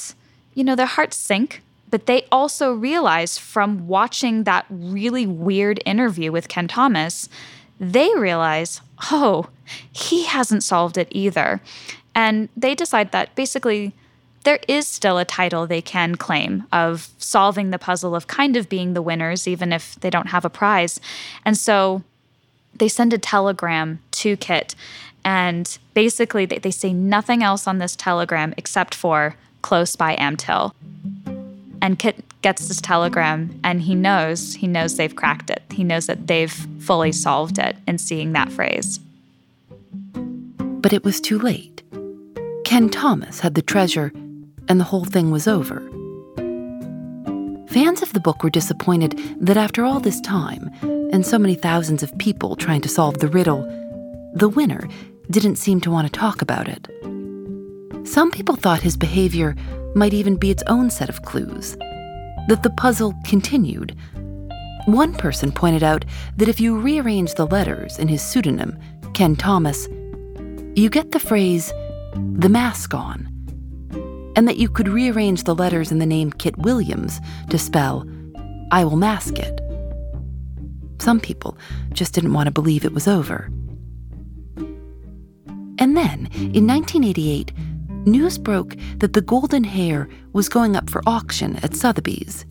you 0.53 0.63
know, 0.63 0.75
their 0.75 0.85
hearts 0.85 1.17
sink, 1.17 1.63
but 1.89 2.05
they 2.05 2.27
also 2.31 2.73
realize 2.73 3.39
from 3.39 3.87
watching 3.87 4.43
that 4.43 4.65
really 4.69 5.25
weird 5.25 5.81
interview 5.85 6.31
with 6.31 6.47
Ken 6.47 6.67
Thomas, 6.67 7.27
they 7.79 8.11
realize, 8.15 8.81
oh, 9.11 9.49
he 9.91 10.25
hasn't 10.25 10.63
solved 10.63 10.97
it 10.97 11.07
either. 11.09 11.61
And 12.13 12.49
they 12.55 12.75
decide 12.75 13.11
that 13.11 13.33
basically 13.35 13.93
there 14.43 14.59
is 14.67 14.87
still 14.87 15.17
a 15.17 15.25
title 15.25 15.67
they 15.67 15.81
can 15.81 16.15
claim 16.15 16.65
of 16.71 17.09
solving 17.17 17.71
the 17.71 17.79
puzzle 17.79 18.15
of 18.15 18.27
kind 18.27 18.55
of 18.55 18.69
being 18.69 18.93
the 18.93 19.01
winners, 19.01 19.47
even 19.47 19.73
if 19.73 19.95
they 19.95 20.09
don't 20.09 20.27
have 20.27 20.45
a 20.45 20.49
prize. 20.49 20.99
And 21.45 21.57
so 21.57 22.03
they 22.75 22.87
send 22.87 23.13
a 23.13 23.17
telegram 23.17 23.99
to 24.11 24.37
Kit, 24.37 24.75
and 25.25 25.77
basically 25.93 26.45
they, 26.45 26.59
they 26.59 26.71
say 26.71 26.93
nothing 26.93 27.43
else 27.43 27.67
on 27.67 27.77
this 27.77 27.95
telegram 27.95 28.53
except 28.57 28.95
for 28.95 29.35
close 29.61 29.95
by 29.95 30.15
Ampthill. 30.15 30.73
And 31.81 31.99
Kit 31.99 32.23
gets 32.41 32.67
this 32.67 32.81
telegram 32.81 33.59
and 33.63 33.81
he 33.81 33.95
knows, 33.95 34.55
he 34.55 34.67
knows 34.67 34.95
they've 34.95 35.15
cracked 35.15 35.49
it. 35.49 35.61
He 35.71 35.83
knows 35.83 36.07
that 36.07 36.27
they've 36.27 36.51
fully 36.51 37.11
solved 37.11 37.57
it 37.57 37.75
in 37.87 37.97
seeing 37.97 38.33
that 38.33 38.51
phrase. 38.51 38.99
But 40.13 40.93
it 40.93 41.03
was 41.03 41.19
too 41.19 41.39
late. 41.39 41.81
Ken 42.63 42.89
Thomas 42.89 43.41
had 43.41 43.55
the 43.55 43.61
treasure 43.61 44.13
and 44.69 44.79
the 44.79 44.85
whole 44.85 45.03
thing 45.03 45.31
was 45.31 45.47
over. 45.47 45.81
Fans 47.69 48.01
of 48.01 48.13
the 48.13 48.19
book 48.19 48.43
were 48.43 48.49
disappointed 48.49 49.19
that 49.41 49.57
after 49.57 49.83
all 49.83 49.99
this 49.99 50.21
time, 50.21 50.71
and 51.11 51.25
so 51.25 51.37
many 51.37 51.55
thousands 51.55 52.03
of 52.03 52.17
people 52.17 52.55
trying 52.55 52.81
to 52.81 52.89
solve 52.89 53.17
the 53.17 53.27
riddle, 53.27 53.63
the 54.33 54.49
winner 54.49 54.87
didn't 55.29 55.57
seem 55.57 55.81
to 55.81 55.91
want 55.91 56.07
to 56.07 56.19
talk 56.19 56.41
about 56.41 56.67
it. 56.67 56.87
Some 58.07 58.31
people 58.31 58.55
thought 58.55 58.81
his 58.81 58.97
behavior 58.97 59.55
might 59.95 60.13
even 60.13 60.35
be 60.35 60.51
its 60.51 60.63
own 60.67 60.89
set 60.89 61.09
of 61.09 61.23
clues, 61.23 61.75
that 62.47 62.61
the 62.63 62.73
puzzle 62.77 63.13
continued. 63.25 63.95
One 64.85 65.13
person 65.13 65.51
pointed 65.51 65.83
out 65.83 66.05
that 66.37 66.47
if 66.47 66.59
you 66.59 66.79
rearrange 66.79 67.35
the 67.35 67.45
letters 67.45 67.99
in 67.99 68.07
his 68.07 68.21
pseudonym, 68.21 68.77
Ken 69.13 69.35
Thomas, 69.35 69.87
you 70.75 70.89
get 70.89 71.11
the 71.11 71.19
phrase, 71.19 71.71
the 72.15 72.49
mask 72.49 72.93
on 72.93 73.29
and 74.35 74.47
that 74.47 74.57
you 74.57 74.69
could 74.69 74.87
rearrange 74.87 75.43
the 75.43 75.55
letters 75.55 75.91
in 75.91 75.99
the 75.99 76.05
name 76.05 76.31
Kit 76.31 76.57
Williams 76.57 77.19
to 77.49 77.57
spell, 77.57 78.07
I 78.71 78.83
will 78.83 78.95
mask 78.95 79.39
it. 79.39 79.61
Some 80.99 81.19
people 81.19 81.57
just 81.93 82.13
didn't 82.13 82.33
want 82.33 82.47
to 82.47 82.51
believe 82.51 82.85
it 82.85 82.93
was 82.93 83.07
over. 83.07 83.49
And 85.79 85.95
then, 85.95 86.27
in 86.33 86.67
1988, 86.67 87.53
news 88.05 88.37
broke 88.37 88.75
that 88.97 89.13
the 89.13 89.21
golden 89.21 89.63
hare 89.63 90.09
was 90.33 90.49
going 90.49 90.75
up 90.75 90.89
for 90.89 91.01
auction 91.07 91.55
at 91.63 91.75
Sotheby's. 91.75 92.45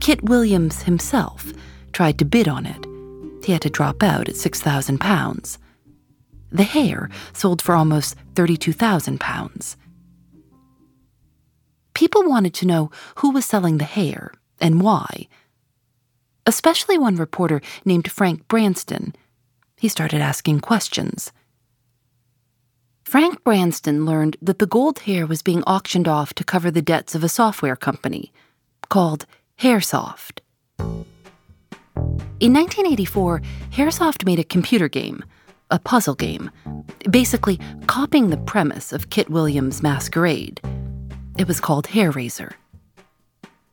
Kit 0.00 0.22
Williams 0.22 0.82
himself 0.82 1.52
tried 1.92 2.18
to 2.18 2.24
bid 2.24 2.46
on 2.46 2.66
it. 2.66 2.86
He 3.44 3.52
had 3.52 3.62
to 3.62 3.70
drop 3.70 4.02
out 4.02 4.28
at 4.28 4.36
£6,000. 4.36 5.58
The 6.50 6.62
hare 6.62 7.10
sold 7.32 7.60
for 7.60 7.74
almost 7.74 8.16
£32,000. 8.34 9.76
People 11.98 12.22
wanted 12.22 12.54
to 12.54 12.64
know 12.64 12.92
who 13.16 13.32
was 13.32 13.44
selling 13.44 13.78
the 13.78 13.84
hare 13.84 14.30
and 14.60 14.80
why. 14.80 15.26
Especially 16.46 16.96
one 16.96 17.16
reporter 17.16 17.60
named 17.84 18.08
Frank 18.08 18.46
Branston. 18.46 19.16
He 19.76 19.88
started 19.88 20.20
asking 20.20 20.60
questions. 20.60 21.32
Frank 23.02 23.42
Branston 23.42 24.06
learned 24.06 24.36
that 24.40 24.60
the 24.60 24.66
gold 24.66 25.00
hare 25.00 25.26
was 25.26 25.42
being 25.42 25.64
auctioned 25.64 26.06
off 26.06 26.34
to 26.34 26.44
cover 26.44 26.70
the 26.70 26.80
debts 26.80 27.16
of 27.16 27.24
a 27.24 27.28
software 27.28 27.74
company 27.74 28.32
called 28.88 29.26
Haresoft. 29.58 30.38
In 32.38 32.52
1984, 32.52 33.42
Haresoft 33.72 34.24
made 34.24 34.38
a 34.38 34.44
computer 34.44 34.88
game, 34.88 35.24
a 35.72 35.80
puzzle 35.80 36.14
game, 36.14 36.52
basically 37.10 37.58
copying 37.88 38.30
the 38.30 38.36
premise 38.36 38.92
of 38.92 39.10
Kit 39.10 39.28
Williams' 39.28 39.82
Masquerade. 39.82 40.60
It 41.38 41.46
was 41.46 41.60
called 41.60 41.86
Hareraiser. 41.86 42.54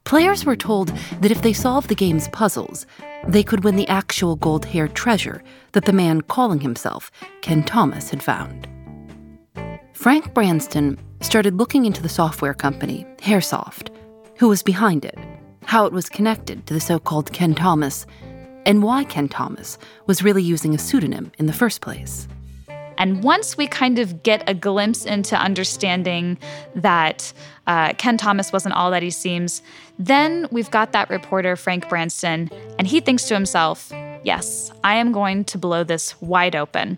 Players 0.04 0.46
were 0.46 0.56
told 0.56 0.90
that 1.20 1.32
if 1.32 1.42
they 1.42 1.52
solved 1.52 1.90
the 1.90 1.96
game's 1.96 2.28
puzzles, 2.28 2.86
they 3.28 3.42
could 3.42 3.64
win 3.64 3.76
the 3.76 3.88
actual 3.88 4.36
gold 4.36 4.66
hare 4.66 4.88
treasure 4.88 5.44
that 5.72 5.86
the 5.86 5.92
man 5.92 6.22
calling 6.22 6.60
himself 6.60 7.12
Ken 7.42 7.64
Thomas 7.64 8.12
had 8.12 8.22
found. 8.22 8.68
Frank 9.94 10.32
Branston 10.36 11.00
started 11.22 11.56
looking 11.56 11.86
into 11.86 12.04
the 12.04 12.10
software 12.10 12.54
company, 12.54 13.08
Haresoft, 13.18 13.90
who 14.38 14.48
was 14.48 14.62
behind 14.62 15.04
it, 15.04 15.18
how 15.64 15.88
it 15.88 15.94
was 15.94 16.08
connected 16.08 16.68
to 16.68 16.74
the 16.76 16.80
so 16.80 17.00
called 17.00 17.34
Ken 17.34 17.56
Thomas, 17.56 18.06
and 18.68 18.84
why 18.84 19.06
Ken 19.06 19.28
Thomas 19.28 19.80
was 20.06 20.22
really 20.22 20.44
using 20.44 20.76
a 20.76 20.80
pseudonym 20.80 21.32
in 21.40 21.48
the 21.48 21.54
first 21.54 21.82
place. 21.82 22.28
And 22.98 23.24
once 23.24 23.58
we 23.58 23.68
kind 23.68 24.00
of 24.00 24.24
get 24.24 24.48
a 24.48 24.54
glimpse 24.54 25.06
into 25.06 25.36
understanding 25.36 26.38
that 26.76 27.34
uh, 27.68 27.94
Ken 27.94 28.18
Thomas 28.18 28.52
wasn't 28.54 28.76
all 28.76 28.92
that 28.92 29.04
he 29.04 29.10
seems, 29.10 29.62
then 30.00 30.48
we've 30.52 30.72
got 30.72 30.92
that 30.92 31.10
reporter, 31.10 31.56
Frank 31.56 31.90
Branston, 31.90 32.50
and 32.78 32.88
he 32.88 33.00
thinks 33.00 33.26
to 33.26 33.34
himself, 33.34 33.92
yes, 34.24 34.72
I 34.84 34.96
am 34.96 35.12
going 35.12 35.46
to 35.46 35.58
blow 35.58 35.84
this 35.84 36.20
wide 36.22 36.56
open. 36.56 36.98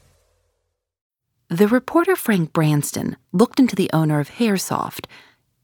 The 1.51 1.67
reporter 1.67 2.15
Frank 2.15 2.53
Branston 2.53 3.17
looked 3.31 3.59
into 3.59 3.75
the 3.75 3.91
owner 3.93 4.19
of 4.19 4.29
Haresoft 4.29 5.05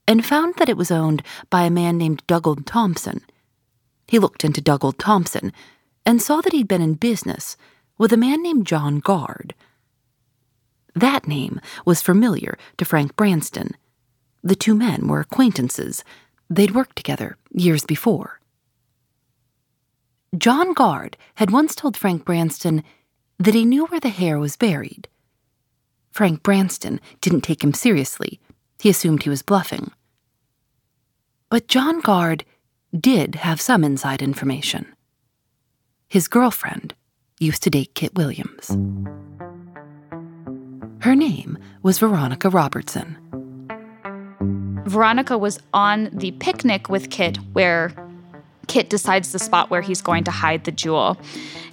and 0.06 0.24
found 0.24 0.54
that 0.56 0.68
it 0.68 0.76
was 0.76 0.92
owned 0.92 1.22
by 1.50 1.62
a 1.62 1.70
man 1.70 1.98
named 1.98 2.22
Dugald 2.28 2.66
Thompson. 2.66 3.22
He 4.06 4.20
looked 4.20 4.44
into 4.44 4.60
Dugald 4.60 4.98
Thompson 4.98 5.52
and 6.06 6.22
saw 6.22 6.40
that 6.42 6.52
he'd 6.52 6.68
been 6.68 6.82
in 6.82 6.94
business 6.94 7.56
with 7.98 8.12
a 8.12 8.16
man 8.16 8.42
named 8.42 8.66
John 8.66 9.00
Guard 9.00 9.54
that 10.98 11.28
name 11.28 11.60
was 11.84 12.02
familiar 12.02 12.58
to 12.76 12.84
Frank 12.84 13.14
Branston. 13.16 13.76
The 14.42 14.56
two 14.56 14.74
men 14.74 15.06
were 15.06 15.20
acquaintances. 15.20 16.04
They'd 16.50 16.74
worked 16.74 16.96
together 16.96 17.36
years 17.52 17.84
before. 17.84 18.40
John 20.36 20.74
Guard 20.74 21.16
had 21.36 21.50
once 21.50 21.74
told 21.74 21.96
Frank 21.96 22.24
Branston 22.24 22.82
that 23.38 23.54
he 23.54 23.64
knew 23.64 23.86
where 23.86 24.00
the 24.00 24.08
hare 24.08 24.38
was 24.38 24.56
buried. 24.56 25.08
Frank 26.18 26.42
Branston 26.42 26.98
didn't 27.20 27.42
take 27.42 27.62
him 27.62 27.72
seriously. 27.72 28.40
He 28.80 28.90
assumed 28.90 29.22
he 29.22 29.30
was 29.30 29.42
bluffing. 29.42 29.92
But 31.48 31.68
John 31.68 32.00
Guard 32.00 32.44
did 32.92 33.36
have 33.36 33.60
some 33.60 33.84
inside 33.84 34.20
information. 34.20 34.92
His 36.08 36.26
girlfriend 36.26 36.92
used 37.38 37.62
to 37.62 37.70
date 37.70 37.94
Kit 37.94 38.16
Williams. 38.16 38.70
Her 41.02 41.14
name 41.14 41.56
was 41.84 42.00
Veronica 42.00 42.50
Robertson. 42.50 43.16
Veronica 44.86 45.38
was 45.38 45.60
on 45.72 46.10
the 46.12 46.32
picnic 46.32 46.88
with 46.88 47.10
Kit 47.10 47.36
where 47.52 47.92
Kit 48.66 48.90
decides 48.90 49.30
the 49.30 49.38
spot 49.38 49.70
where 49.70 49.82
he's 49.82 50.02
going 50.02 50.24
to 50.24 50.32
hide 50.32 50.64
the 50.64 50.72
jewel. 50.72 51.16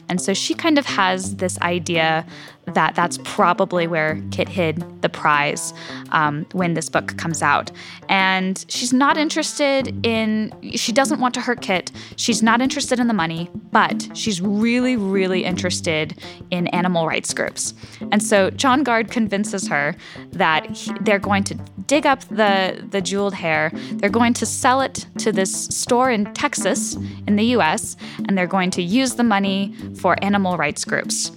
And 0.07 0.21
so 0.21 0.35
she 0.35 0.53
kind 0.53 0.77
of 0.77 0.85
has 0.85 1.37
this 1.37 1.59
idea 1.61 2.27
that 2.73 2.95
that's 2.95 3.19
probably 3.23 3.87
where 3.87 4.21
Kit 4.31 4.49
hid 4.49 4.83
the 5.01 5.09
prize 5.09 5.73
um, 6.11 6.45
when 6.53 6.73
this 6.73 6.89
book 6.89 7.17
comes 7.17 7.41
out. 7.41 7.71
And 8.09 8.65
she's 8.67 8.93
not 8.93 9.17
interested 9.17 10.05
in, 10.05 10.53
she 10.73 10.91
doesn't 10.91 11.19
want 11.19 11.33
to 11.35 11.41
hurt 11.41 11.61
Kit. 11.61 11.91
She's 12.15 12.41
not 12.41 12.61
interested 12.61 12.99
in 12.99 13.07
the 13.07 13.13
money, 13.13 13.49
but 13.71 14.09
she's 14.13 14.41
really, 14.41 14.95
really 14.95 15.43
interested 15.43 16.19
in 16.51 16.67
animal 16.67 17.07
rights 17.07 17.33
groups. 17.33 17.73
And 18.11 18.21
so 18.21 18.49
John 18.51 18.83
Guard 18.83 19.11
convinces 19.11 19.67
her 19.67 19.95
that 20.31 20.69
he, 20.71 20.91
they're 21.01 21.19
going 21.19 21.43
to 21.45 21.55
dig 21.87 22.05
up 22.05 22.21
the, 22.29 22.83
the 22.89 23.01
jeweled 23.01 23.33
hare, 23.33 23.71
they're 23.93 24.09
going 24.09 24.33
to 24.33 24.45
sell 24.45 24.81
it 24.81 25.05
to 25.19 25.31
this 25.31 25.67
store 25.67 26.09
in 26.09 26.33
Texas, 26.33 26.95
in 27.27 27.35
the 27.35 27.45
US, 27.57 27.95
and 28.27 28.37
they're 28.37 28.47
going 28.47 28.71
to 28.71 28.81
use 28.81 29.15
the 29.15 29.23
money 29.23 29.75
for 29.95 30.15
animal 30.23 30.57
rights 30.57 30.83
groups. 30.83 31.31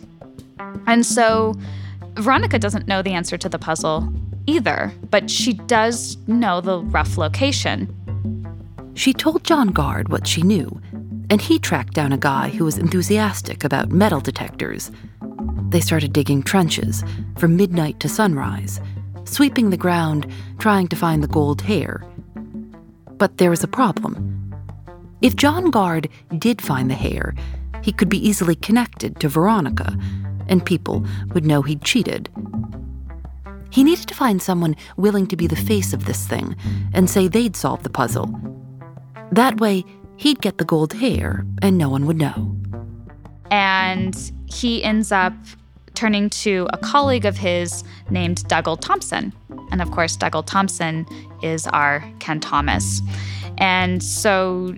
And 0.87 1.05
so 1.05 1.55
Veronica 2.15 2.59
doesn't 2.59 2.89
know 2.89 3.03
the 3.03 3.13
answer 3.13 3.37
to 3.39 3.49
the 3.49 3.59
puzzle 3.59 4.13
either, 4.47 4.93
but 5.11 5.31
she 5.31 5.53
does 5.53 6.17
know 6.27 6.61
the 6.61 6.81
rough 6.81 7.19
location. 7.19 7.95
She 8.95 9.13
told 9.13 9.45
John 9.45 9.69
Guard 9.69 10.09
what 10.09 10.27
she 10.27 10.43
knew, 10.43 10.81
and 11.31 11.41
he 11.41 11.59
tracked 11.59 11.95
down 11.95 12.13
a 12.13 12.19
guy 12.19 12.49
who 12.49 12.65
was 12.65 12.79
enthusiastic 12.79 13.63
about 13.63 13.93
metal 13.93 14.21
detectors. 14.21 14.91
They 15.69 15.81
started 15.81 16.13
digging 16.13 16.43
trenches 16.43 17.05
from 17.37 17.57
midnight 17.57 18.01
to 18.01 18.09
sunrise, 18.09 18.81
sweeping 19.25 19.71
the 19.71 19.77
ground, 19.77 20.27
trying 20.59 20.89
to 20.89 20.97
find 20.97 21.23
the 21.23 21.29
gold 21.29 21.61
hare. 21.61 22.03
But 23.19 23.37
there 23.37 23.51
was 23.51 23.63
a 23.63 23.69
problem. 23.69 24.35
If 25.21 25.37
John 25.37 25.71
Guard 25.71 26.09
did 26.39 26.63
find 26.63 26.91
the 26.91 26.95
hare, 26.95 27.35
he 27.83 27.93
could 27.93 28.09
be 28.09 28.27
easily 28.27 28.55
connected 28.55 29.21
to 29.21 29.29
Veronica, 29.29 29.97
and 30.49 30.65
people 30.65 31.05
would 31.35 31.45
know 31.45 31.63
he'd 31.63 31.83
cheated. 31.83 32.29
He 33.71 33.85
needed 33.85 34.09
to 34.09 34.15
find 34.15 34.41
someone 34.41 34.77
willing 34.97 35.27
to 35.27 35.37
be 35.37 35.47
the 35.47 35.57
face 35.57 35.93
of 35.93 36.07
this 36.07 36.27
thing 36.27 36.57
and 36.95 37.09
say 37.09 37.29
they'd 37.29 37.57
solve 37.57 37.83
the 37.83 37.91
puzzle. 37.91 38.35
That 39.31 39.61
way, 39.61 39.85
he'd 40.17 40.41
get 40.41 40.59
the 40.59 40.65
gold 40.65 40.95
hare 40.95 41.45
and 41.61 41.77
no 41.77 41.89
one 41.89 42.07
would 42.07 42.17
know. 42.17 42.55
And 43.51 44.17
he 44.47 44.83
ends 44.83 45.13
up 45.13 45.35
turning 45.95 46.31
to 46.31 46.69
a 46.73 46.79
colleague 46.79 47.25
of 47.25 47.37
his 47.37 47.83
named 48.11 48.47
Dugald 48.49 48.81
Thompson. 48.81 49.33
And 49.71 49.83
of 49.83 49.91
course, 49.91 50.17
Dugald 50.17 50.47
Thompson 50.47 51.07
is 51.43 51.67
our 51.69 52.05
Ken 52.21 52.41
Thomas. 52.41 53.03
And 53.59 54.03
so 54.03 54.75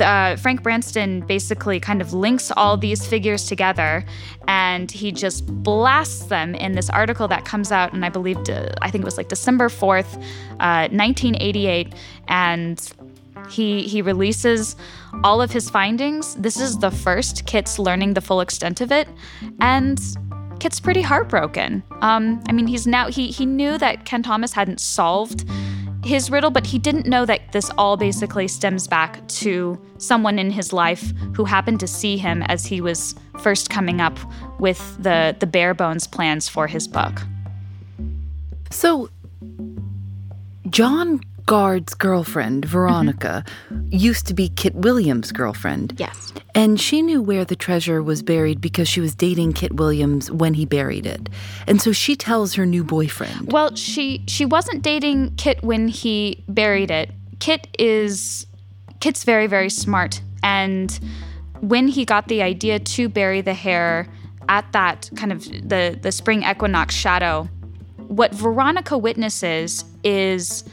uh, 0.00 0.36
Frank 0.36 0.62
Branston 0.62 1.20
basically 1.20 1.80
kind 1.80 2.00
of 2.00 2.12
links 2.12 2.50
all 2.56 2.76
these 2.76 3.06
figures 3.06 3.46
together 3.46 4.04
and 4.48 4.90
he 4.90 5.12
just 5.12 5.46
blasts 5.62 6.24
them 6.24 6.54
in 6.54 6.72
this 6.72 6.88
article 6.90 7.28
that 7.28 7.44
comes 7.44 7.70
out, 7.70 7.92
and 7.92 8.04
I 8.04 8.08
believe, 8.08 8.38
I 8.80 8.90
think 8.90 9.02
it 9.02 9.04
was 9.04 9.18
like 9.18 9.28
December 9.28 9.68
4th, 9.68 10.16
uh, 10.58 10.88
1988. 10.88 11.94
And 12.28 12.92
he, 13.50 13.82
he 13.82 14.02
releases 14.02 14.74
all 15.22 15.40
of 15.42 15.52
his 15.52 15.68
findings. 15.70 16.34
This 16.36 16.58
is 16.58 16.78
the 16.78 16.90
first 16.90 17.46
Kit's 17.46 17.78
learning 17.78 18.14
the 18.14 18.20
full 18.20 18.40
extent 18.40 18.80
of 18.80 18.90
it. 18.90 19.06
And 19.60 20.00
Kit's 20.60 20.80
pretty 20.80 21.02
heartbroken. 21.02 21.82
Um, 22.00 22.42
I 22.48 22.52
mean, 22.52 22.66
he's 22.66 22.86
now, 22.86 23.08
he, 23.08 23.28
he 23.28 23.46
knew 23.46 23.78
that 23.78 24.06
Ken 24.06 24.22
Thomas 24.22 24.52
hadn't 24.52 24.80
solved 24.80 25.48
his 26.04 26.30
riddle, 26.30 26.50
but 26.50 26.66
he 26.66 26.78
didn't 26.78 27.06
know 27.06 27.26
that 27.26 27.52
this 27.52 27.70
all 27.76 27.96
basically 27.96 28.48
stems 28.48 28.86
back 28.86 29.26
to 29.28 29.80
someone 29.98 30.38
in 30.38 30.50
his 30.50 30.72
life 30.72 31.12
who 31.34 31.44
happened 31.44 31.80
to 31.80 31.86
see 31.86 32.16
him 32.16 32.42
as 32.42 32.64
he 32.64 32.80
was 32.80 33.14
first 33.40 33.70
coming 33.70 34.00
up 34.00 34.18
with 34.58 34.96
the 35.02 35.36
the 35.38 35.46
bare 35.46 35.74
bones 35.74 36.06
plans 36.06 36.48
for 36.48 36.66
his 36.66 36.88
book. 36.88 37.22
So 38.70 39.10
John 40.70 41.20
Guard's 41.48 41.94
girlfriend, 41.94 42.66
Veronica, 42.66 43.42
mm-hmm. 43.72 43.88
used 43.90 44.26
to 44.26 44.34
be 44.34 44.50
Kit 44.50 44.74
Williams' 44.74 45.32
girlfriend. 45.32 45.94
Yes. 45.96 46.34
And 46.54 46.78
she 46.78 47.00
knew 47.00 47.22
where 47.22 47.42
the 47.42 47.56
treasure 47.56 48.02
was 48.02 48.22
buried 48.22 48.60
because 48.60 48.86
she 48.86 49.00
was 49.00 49.14
dating 49.14 49.54
Kit 49.54 49.76
Williams 49.76 50.30
when 50.30 50.52
he 50.52 50.66
buried 50.66 51.06
it. 51.06 51.30
And 51.66 51.80
so 51.80 51.90
she 51.90 52.16
tells 52.16 52.52
her 52.54 52.66
new 52.66 52.84
boyfriend. 52.84 53.50
Well, 53.50 53.74
she 53.74 54.22
she 54.28 54.44
wasn't 54.44 54.82
dating 54.82 55.36
Kit 55.36 55.62
when 55.62 55.88
he 55.88 56.44
buried 56.48 56.90
it. 56.90 57.12
Kit 57.38 57.66
is 57.78 58.46
Kit's 59.00 59.24
very 59.24 59.46
very 59.46 59.70
smart 59.70 60.20
and 60.42 61.00
when 61.60 61.88
he 61.88 62.04
got 62.04 62.28
the 62.28 62.42
idea 62.42 62.78
to 62.78 63.08
bury 63.08 63.40
the 63.40 63.54
hare 63.54 64.06
at 64.50 64.70
that 64.72 65.08
kind 65.16 65.32
of 65.32 65.44
the 65.44 65.98
the 66.00 66.12
spring 66.12 66.42
equinox 66.42 66.94
shadow, 66.94 67.48
what 67.96 68.34
Veronica 68.34 68.98
witnesses 68.98 69.84
is 70.04 70.64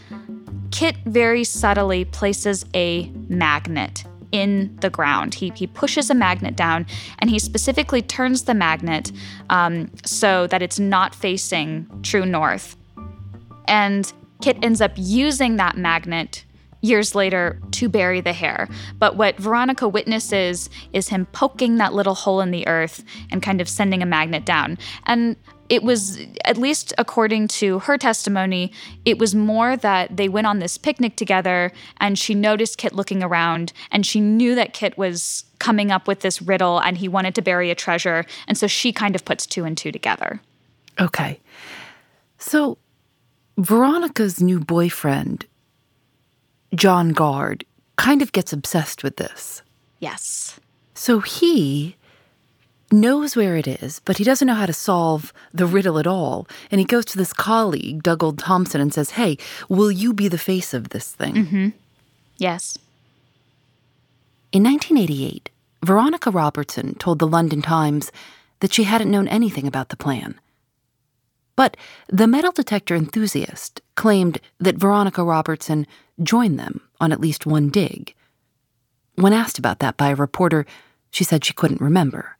Kit 0.76 0.97
very 1.05 1.45
subtly 1.45 2.03
places 2.03 2.65
a 2.76 3.09
magnet 3.30 4.03
in 4.34 4.76
the 4.82 4.89
ground. 4.89 5.34
He, 5.34 5.53
he 5.55 5.67
pushes 5.67 6.09
a 6.09 6.13
magnet 6.13 6.57
down 6.57 6.86
and 7.19 7.30
he 7.30 7.39
specifically 7.39 8.01
turns 8.01 8.43
the 8.43 8.53
magnet 8.53 9.13
um, 9.49 9.89
so 10.03 10.47
that 10.47 10.61
it's 10.61 10.78
not 10.78 11.15
facing 11.15 11.88
true 12.03 12.26
north. 12.26 12.76
And 13.69 14.11
Kit 14.41 14.57
ends 14.61 14.82
up 14.82 14.91
using 14.97 15.55
that 15.55 15.78
magnet 15.78 16.43
years 16.86 17.16
later 17.16 17.60
to 17.72 17.90
bury 17.90 18.22
the 18.22 18.34
hare. 18.34 18.70
But 19.00 19.16
what 19.16 19.38
Veronica 19.38 19.88
witnesses 19.88 20.70
is 20.94 21.10
him 21.10 21.26
poking 21.28 21.78
that 21.78 21.94
little 21.94 22.16
hole 22.16 22.42
in 22.42 22.52
the 22.52 22.68
earth 22.68 23.04
and 23.32 23.42
kind 23.42 23.60
of 23.60 23.68
sending 23.68 24.04
a 24.04 24.06
magnet 24.06 24.46
down. 24.46 24.78
And 25.06 25.36
it 25.68 25.82
was, 25.82 26.20
at 26.46 26.58
least 26.58 26.94
according 26.98 27.48
to 27.48 27.80
her 27.80 27.98
testimony, 27.98 28.72
it 29.04 29.18
was 29.18 29.34
more 29.34 29.76
that 29.78 30.16
they 30.16 30.30
went 30.30 30.46
on 30.46 30.60
this 30.60 30.78
picnic 30.78 31.16
together 31.16 31.72
and 31.98 32.20
she 32.20 32.36
noticed 32.36 32.78
Kit 32.78 32.94
looking 32.94 33.24
around 33.24 33.74
and 33.92 34.06
she 34.06 34.22
knew 34.22 34.54
that 34.54 34.74
Kit 34.74 34.96
was 34.96 35.44
coming 35.58 35.90
up 35.90 36.08
with 36.08 36.20
this 36.20 36.42
riddle 36.42 36.80
and 36.80 36.98
he 36.98 37.08
wanted 37.08 37.34
to 37.36 37.42
bury 37.42 37.72
a 37.72 37.76
treasure. 37.76 38.26
And 38.48 38.58
so 38.58 38.68
she 38.68 38.94
kind 38.94 39.16
of 39.16 39.26
puts 39.26 39.48
two 39.48 39.66
and 39.66 39.76
two 39.76 39.92
together. 39.92 40.40
Okay. 41.00 41.40
So 42.38 42.78
Veronica's 43.58 44.42
new 44.42 44.60
boyfriend, 44.60 45.46
John 46.74 47.09
Guard, 47.09 47.66
kind 47.95 48.22
of 48.22 48.32
gets 48.32 48.51
obsessed 48.53 49.03
with 49.03 49.18
this. 49.18 49.61
Yes. 49.99 50.59
So 50.93 51.20
he 51.20 51.95
knows 52.91 53.36
where 53.36 53.55
it 53.55 53.68
is, 53.68 53.99
but 54.05 54.18
he 54.18 54.24
doesn't 54.24 54.47
know 54.47 54.53
how 54.53 54.66
to 54.66 54.74
solve 54.74 55.34
the 55.53 55.66
riddle 55.66 55.97
at 55.99 56.07
all. 56.07 56.47
And 56.72 56.80
he 56.80 56.86
goes 56.86 57.05
to 57.05 57.18
this 57.18 57.34
colleague, 57.34 58.03
Dugald 58.03 58.39
Thompson, 58.39 58.82
and 58.82 58.93
says, 58.93 59.11
Hey, 59.11 59.38
will 59.70 59.91
you 59.91 60.13
be 60.13 60.28
the 60.28 60.38
face 60.38 60.74
of 60.74 60.89
this 60.89 61.11
thing? 61.11 61.34
Mm-hmm. 61.34 61.70
Yes. 62.38 62.78
In 64.51 64.63
1988, 64.63 65.49
Veronica 65.84 66.32
Robertson 66.32 66.95
told 66.95 67.20
the 67.20 67.28
London 67.28 67.61
Times 67.61 68.11
that 68.59 68.74
she 68.74 68.84
hadn't 68.84 69.11
known 69.11 69.28
anything 69.28 69.68
about 69.68 69.89
the 69.89 69.97
plan. 69.97 70.39
But 71.55 71.78
the 72.07 72.28
metal 72.28 72.51
detector 72.51 72.95
enthusiast 72.95 73.82
claimed 73.95 74.39
that 74.59 74.78
Veronica 74.78 75.24
Robertson 75.24 75.88
joined 76.22 76.59
them 76.59 76.82
on 76.99 77.11
at 77.11 77.20
least 77.20 77.45
one 77.45 77.70
dig. 77.70 78.13
When 79.16 79.34
asked 79.34 79.59
about 79.59 79.80
that 79.80 79.97
by 79.97 80.09
a 80.09 80.16
reporter, 80.16 80.66
she 81.09 81.24
said 81.24 81.45
she 81.45 81.53
couldn't 81.53 81.82
remember. 81.82 82.38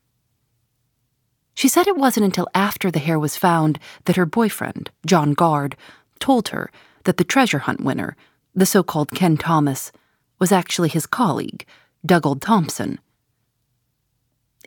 She 1.54 1.70
said 1.70 1.88
it 1.88 1.96
wasn't 1.96 2.26
until 2.26 2.50
after 2.54 2.92
the 2.92 3.00
hare 3.00 3.20
was 3.20 3.38
found 3.38 3.80
that 4.06 4.18
her 4.18 4.26
boyfriend, 4.26 4.92
John 5.06 5.34
Guard, 5.34 5.78
told 6.20 6.50
her 6.50 6.70
that 7.06 7.18
the 7.18 7.24
treasure 7.24 7.60
hunt 7.60 7.82
winner, 7.82 8.18
the 8.54 8.66
so 8.66 8.84
called 8.84 9.12
Ken 9.12 9.38
Thomas, 9.38 9.92
was 10.38 10.52
actually 10.52 10.90
his 10.90 11.06
colleague, 11.06 11.66
Dugald 12.06 12.42
Thompson. 12.42 13.00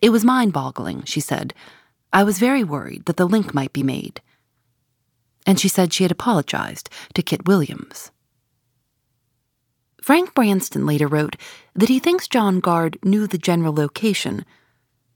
It 0.00 0.10
was 0.10 0.24
mind 0.24 0.52
boggling, 0.52 1.04
she 1.04 1.20
said. 1.20 1.52
I 2.12 2.24
was 2.24 2.38
very 2.38 2.64
worried 2.64 3.04
that 3.04 3.16
the 3.16 3.28
link 3.28 3.52
might 3.52 3.72
be 3.72 3.82
made. 3.82 4.22
And 5.46 5.60
she 5.60 5.68
said 5.68 5.92
she 5.92 6.04
had 6.04 6.12
apologized 6.12 6.88
to 7.14 7.22
Kit 7.22 7.46
Williams. 7.46 8.10
Frank 10.08 10.32
Branston 10.32 10.86
later 10.86 11.06
wrote 11.06 11.36
that 11.74 11.90
he 11.90 11.98
thinks 11.98 12.26
John 12.26 12.60
Guard 12.60 12.96
knew 13.04 13.26
the 13.26 13.36
general 13.36 13.74
location 13.74 14.46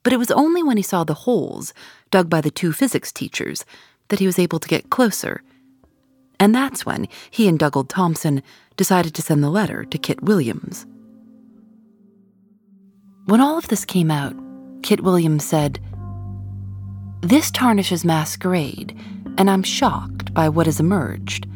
but 0.03 0.13
it 0.13 0.19
was 0.19 0.31
only 0.31 0.63
when 0.63 0.77
he 0.77 0.83
saw 0.83 1.03
the 1.03 1.15
holes 1.15 1.73
dug 2.11 2.29
by 2.29 2.43
the 2.43 2.51
two 2.51 2.75
physics 2.75 3.11
teachers 3.11 3.65
that 4.09 4.19
he 4.19 4.27
was 4.27 4.39
able 4.39 4.59
to 4.59 4.69
get 4.69 4.91
closer. 4.91 5.43
And 6.39 6.55
that's 6.55 6.85
when 6.85 7.09
he 7.31 7.49
and 7.49 7.59
Dugald 7.59 7.89
Thompson 7.89 8.43
decided 8.77 9.15
to 9.15 9.23
send 9.23 9.43
the 9.43 9.49
letter 9.49 9.87
to 9.87 9.97
Kit 9.97 10.23
Williams. 10.23 10.85
When 13.25 13.41
all 13.41 13.57
of 13.57 13.69
this 13.69 13.87
came 13.87 14.11
out, 14.11 14.37
Kit 14.83 15.01
Williams 15.01 15.47
said, 15.47 15.79
This 17.23 17.51
tarnishes 17.51 18.05
masquerade, 18.05 18.95
and 19.39 19.49
I'm 19.49 19.63
shocked 19.63 20.35
by 20.35 20.51
what 20.51 20.67
has 20.67 20.81
emerged. 20.81 21.47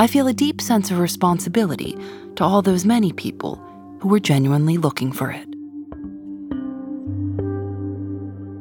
I 0.00 0.06
feel 0.06 0.28
a 0.28 0.32
deep 0.32 0.60
sense 0.60 0.92
of 0.92 1.00
responsibility 1.00 1.98
to 2.36 2.44
all 2.44 2.62
those 2.62 2.84
many 2.84 3.12
people 3.12 3.56
who 4.00 4.06
were 4.06 4.20
genuinely 4.20 4.76
looking 4.76 5.10
for 5.10 5.32
it. 5.32 5.44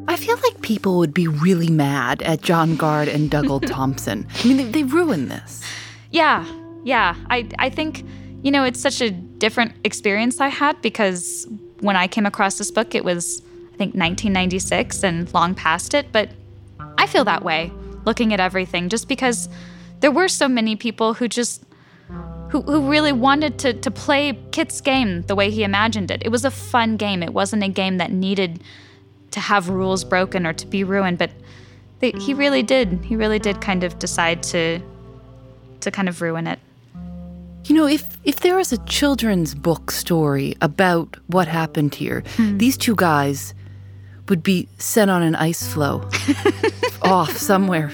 I 0.08 0.16
feel 0.16 0.36
like 0.38 0.60
people 0.64 0.98
would 0.98 1.14
be 1.14 1.28
really 1.28 1.70
mad 1.70 2.24
at 2.24 2.42
John 2.42 2.76
Guard 2.76 3.08
and 3.08 3.30
Dugald 3.30 3.68
Thompson. 3.72 4.26
I 4.44 4.48
mean, 4.48 4.58
they, 4.58 4.64
they 4.64 4.84
ruined 4.84 5.30
this. 5.30 5.64
Yeah, 6.10 6.44
yeah. 6.84 7.16
I, 7.30 7.48
I 7.60 7.70
think, 7.70 8.04
you 8.42 8.50
know, 8.50 8.64
it's 8.64 8.82
such 8.82 9.00
a 9.00 9.12
different 9.12 9.74
experience 9.84 10.42
I 10.42 10.48
had 10.48 10.82
because 10.82 11.46
when 11.82 11.96
I 11.96 12.08
came 12.08 12.26
across 12.26 12.58
this 12.58 12.72
book, 12.72 12.96
it 12.96 13.06
was, 13.06 13.44
I 13.76 13.78
think, 13.78 13.94
1996 13.94 15.04
and 15.04 15.32
long 15.36 15.54
past 15.54 15.94
it. 15.94 16.12
But 16.12 16.32
I 16.98 17.06
feel 17.06 17.26
that 17.26 17.44
way 17.44 17.72
looking 18.06 18.34
at 18.34 18.40
everything 18.40 18.90
just 18.90 19.08
because 19.08 19.48
there 20.00 20.12
were 20.12 20.28
so 20.28 20.48
many 20.48 20.76
people 20.76 21.14
who 21.14 21.28
just 21.28 21.64
who, 22.50 22.62
who 22.62 22.90
really 22.90 23.12
wanted 23.12 23.60
to, 23.60 23.74
to 23.74 23.92
play 23.92 24.40
Kit's 24.52 24.80
game 24.80 25.24
the 25.24 25.36
way 25.36 25.50
he 25.50 25.64
imagined 25.64 26.12
it. 26.12 26.22
It 26.24 26.30
was 26.30 26.46
a 26.46 26.52
fun 26.52 26.96
game. 26.96 27.22
It 27.22 27.34
wasn't 27.34 27.64
a 27.64 27.68
game 27.68 27.98
that 27.98 28.12
needed 28.12 28.64
to 29.32 29.40
have 29.40 29.70
rules 29.70 30.06
broken 30.06 30.48
or 30.48 30.54
to 30.54 30.66
be 30.66 30.84
ruined, 30.84 31.18
but 31.18 31.32
they, 32.00 32.12
he 32.12 32.34
really 32.34 32.64
did. 32.64 33.04
He 33.04 33.16
really 33.16 33.40
did 33.40 33.60
kind 33.60 33.84
of 33.84 34.00
decide 34.00 34.44
to 34.44 34.80
to 35.82 35.92
kind 35.92 36.10
of 36.10 36.22
ruin 36.22 36.48
it. 36.48 36.60
You 37.66 37.76
know, 37.76 37.86
if 37.88 38.18
if 38.24 38.40
there 38.40 38.56
was 38.56 38.72
a 38.72 38.78
children's 38.86 39.54
book 39.54 39.92
story 39.92 40.56
about 40.62 41.18
what 41.28 41.48
happened 41.48 41.96
here, 41.96 42.24
hmm. 42.36 42.58
these 42.58 42.78
two 42.78 42.96
guys 42.96 43.54
would 44.30 44.44
be 44.44 44.68
sent 44.78 45.12
on 45.12 45.22
an 45.22 45.36
ice 45.36 45.68
floe 45.68 46.10
off 47.02 47.36
somewhere. 47.38 47.92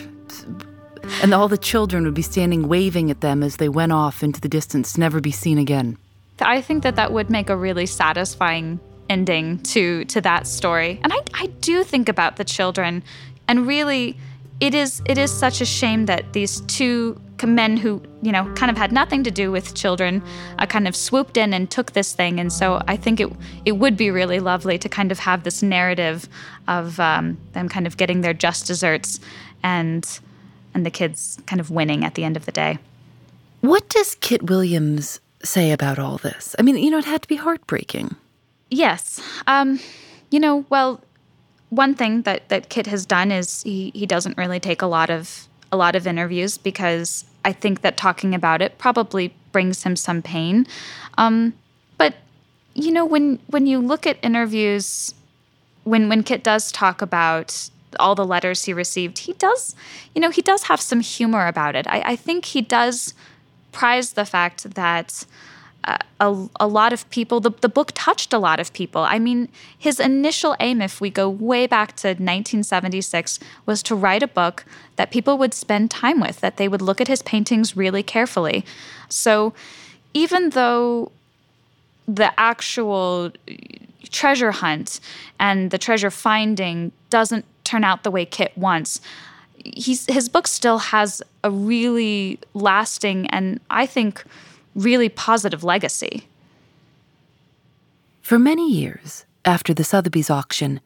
And 1.22 1.34
all 1.34 1.48
the 1.48 1.58
children 1.58 2.04
would 2.06 2.14
be 2.14 2.22
standing 2.22 2.68
waving 2.68 3.12
at 3.12 3.22
them 3.22 3.44
as 3.44 3.58
they 3.58 3.70
went 3.70 3.92
off 3.92 4.24
into 4.24 4.42
the 4.42 4.50
distance, 4.50 4.98
never 4.98 5.22
be 5.22 5.32
seen 5.32 5.58
again. 5.58 5.98
I 6.42 6.62
think 6.62 6.84
that 6.84 6.96
that 6.96 7.14
would 7.14 7.30
make 7.30 7.50
a 7.50 7.56
really 7.56 7.86
satisfying 7.86 8.80
ending 9.10 9.60
to 9.60 10.06
to 10.06 10.22
that 10.22 10.48
story. 10.48 11.00
And 11.04 11.14
I, 11.14 11.20
I 11.34 11.48
do 11.62 11.84
think 11.84 12.10
about 12.10 12.38
the 12.38 12.44
children 12.44 13.04
and 13.48 13.68
really 13.68 14.18
it 14.60 14.74
is 14.74 15.02
it 15.06 15.18
is 15.18 15.32
such 15.32 15.62
a 15.62 15.66
shame 15.66 16.06
that 16.06 16.34
these 16.34 16.62
two 16.62 17.20
men 17.44 17.76
who 17.76 18.02
you 18.22 18.32
know 18.32 18.46
kind 18.54 18.72
of 18.72 18.78
had 18.78 18.94
nothing 18.94 19.22
to 19.22 19.30
do 19.30 19.52
with 19.52 19.76
children 19.76 20.24
uh, 20.60 20.66
kind 20.66 20.88
of 20.88 20.96
swooped 20.96 21.36
in 21.36 21.54
and 21.54 21.70
took 21.70 21.92
this 21.92 22.14
thing 22.14 22.40
and 22.40 22.54
so 22.54 22.82
i 22.88 22.96
think 22.96 23.20
it 23.20 23.30
it 23.66 23.74
would 23.74 23.98
be 23.98 24.10
really 24.10 24.40
lovely 24.40 24.78
to 24.78 24.88
kind 24.88 25.12
of 25.12 25.20
have 25.20 25.44
this 25.44 25.62
narrative 25.62 26.30
of 26.70 27.02
um, 27.02 27.38
them 27.52 27.68
kind 27.68 27.86
of 27.86 27.98
getting 27.98 28.22
their 28.22 28.34
just 28.34 28.66
desserts 28.66 29.20
and 29.62 30.22
and 30.74 30.86
the 30.86 30.92
kids 30.92 31.40
kind 31.46 31.60
of 31.60 31.70
winning 31.70 32.04
at 32.04 32.16
the 32.16 32.24
end 32.24 32.38
of 32.38 32.46
the 32.46 32.52
day 32.52 32.78
what 33.62 33.88
does 33.90 34.16
kit 34.16 34.44
williams 34.44 35.20
say 35.44 35.72
about 35.72 36.00
all 36.00 36.18
this 36.18 36.56
i 36.60 36.62
mean 36.62 36.78
you 36.78 36.90
know 36.90 36.98
it 36.98 37.06
had 37.06 37.22
to 37.22 37.28
be 37.28 37.36
heartbreaking 37.36 38.16
Yes. 38.74 39.22
Um, 39.46 39.80
you 40.32 40.40
know, 40.40 40.66
well, 40.70 41.00
one 41.70 41.94
thing 41.94 42.24
that, 42.24 42.50
that 42.50 42.70
Kit 42.70 42.88
has 42.88 43.06
done 43.06 43.32
is 43.32 43.62
he, 43.62 43.92
he 43.94 44.08
doesn't 44.08 44.36
really 44.36 44.60
take 44.60 44.82
a 44.82 44.88
lot 44.88 45.10
of 45.12 45.48
a 45.72 45.78
lot 45.78 45.96
of 45.96 46.06
interviews 46.06 46.58
because 46.58 47.26
I 47.46 47.52
think 47.52 47.82
that 47.82 47.98
talking 47.98 48.36
about 48.36 48.62
it 48.62 48.78
probably 48.78 49.34
brings 49.52 49.84
him 49.84 49.96
some 49.96 50.22
pain. 50.22 50.68
Um, 51.18 51.54
but 51.98 52.16
you 52.74 52.92
know, 52.92 53.06
when 53.06 53.40
when 53.48 53.68
you 53.68 53.80
look 53.80 54.08
at 54.08 54.18
interviews, 54.24 55.14
when 55.84 56.10
when 56.10 56.24
Kit 56.24 56.44
does 56.44 56.72
talk 56.72 57.04
about 57.04 57.70
all 58.00 58.16
the 58.16 58.26
letters 58.26 58.66
he 58.66 58.74
received, 58.74 59.20
he 59.20 59.34
does, 59.34 59.76
you 60.14 60.22
know, 60.22 60.30
he 60.30 60.42
does 60.42 60.64
have 60.64 60.82
some 60.82 61.00
humor 61.00 61.48
about 61.48 61.76
it. 61.76 61.88
I, 61.88 62.02
I 62.06 62.16
think 62.16 62.46
he 62.46 62.62
does 62.62 63.14
prize 63.72 64.14
the 64.14 64.26
fact 64.26 64.76
that 64.76 65.26
uh, 65.86 65.98
a, 66.20 66.48
a 66.62 66.68
lot 66.68 66.94
of 66.94 67.10
people, 67.10 67.42
the, 67.42 67.52
the 67.62 67.68
book 67.68 67.92
touched 67.94 68.32
a 68.32 68.38
lot 68.38 68.60
of 68.60 68.72
people. 68.72 69.02
I 69.02 69.20
mean, 69.20 69.50
his 69.78 70.00
initial 70.00 70.56
aim, 70.62 70.82
if 70.82 71.02
we 71.02 71.10
go 71.10 71.30
way 71.30 71.68
back 71.68 71.96
to 71.98 72.10
1976, 72.10 73.40
was 73.66 73.84
to 73.84 73.96
write 73.96 74.24
a 74.24 74.28
book 74.28 74.64
that 74.96 75.12
people 75.12 75.38
would 75.38 75.54
spend 75.54 75.92
time 75.92 76.22
with, 76.22 76.40
that 76.40 76.56
they 76.56 76.70
would 76.70 76.82
look 76.82 77.02
at 77.02 77.10
his 77.10 77.22
paintings 77.22 77.76
really 77.76 78.04
carefully. 78.04 78.64
So 79.10 79.54
even 80.14 80.52
though 80.52 81.12
the 82.08 82.38
actual 82.40 83.32
treasure 84.10 84.52
hunt 84.52 85.00
and 85.40 85.72
the 85.72 85.78
treasure 85.78 86.12
finding 86.12 86.92
doesn't 87.10 87.46
turn 87.64 87.84
out 87.84 88.04
the 88.04 88.12
way 88.12 88.26
Kit 88.26 88.58
wants, 88.58 89.02
he's, 89.58 90.06
his 90.08 90.30
book 90.30 90.48
still 90.48 90.78
has 90.78 91.22
a 91.44 91.52
really 91.52 92.40
lasting 92.54 93.28
and 93.28 93.60
I 93.70 93.86
think 93.86 94.24
really 94.76 95.10
positive 95.10 95.64
legacy. 95.64 96.28
For 98.22 98.40
many 98.40 98.72
years 98.72 99.26
after 99.46 99.74
the 99.74 99.84
Sotheby's 99.84 100.30
auction, 100.30 100.82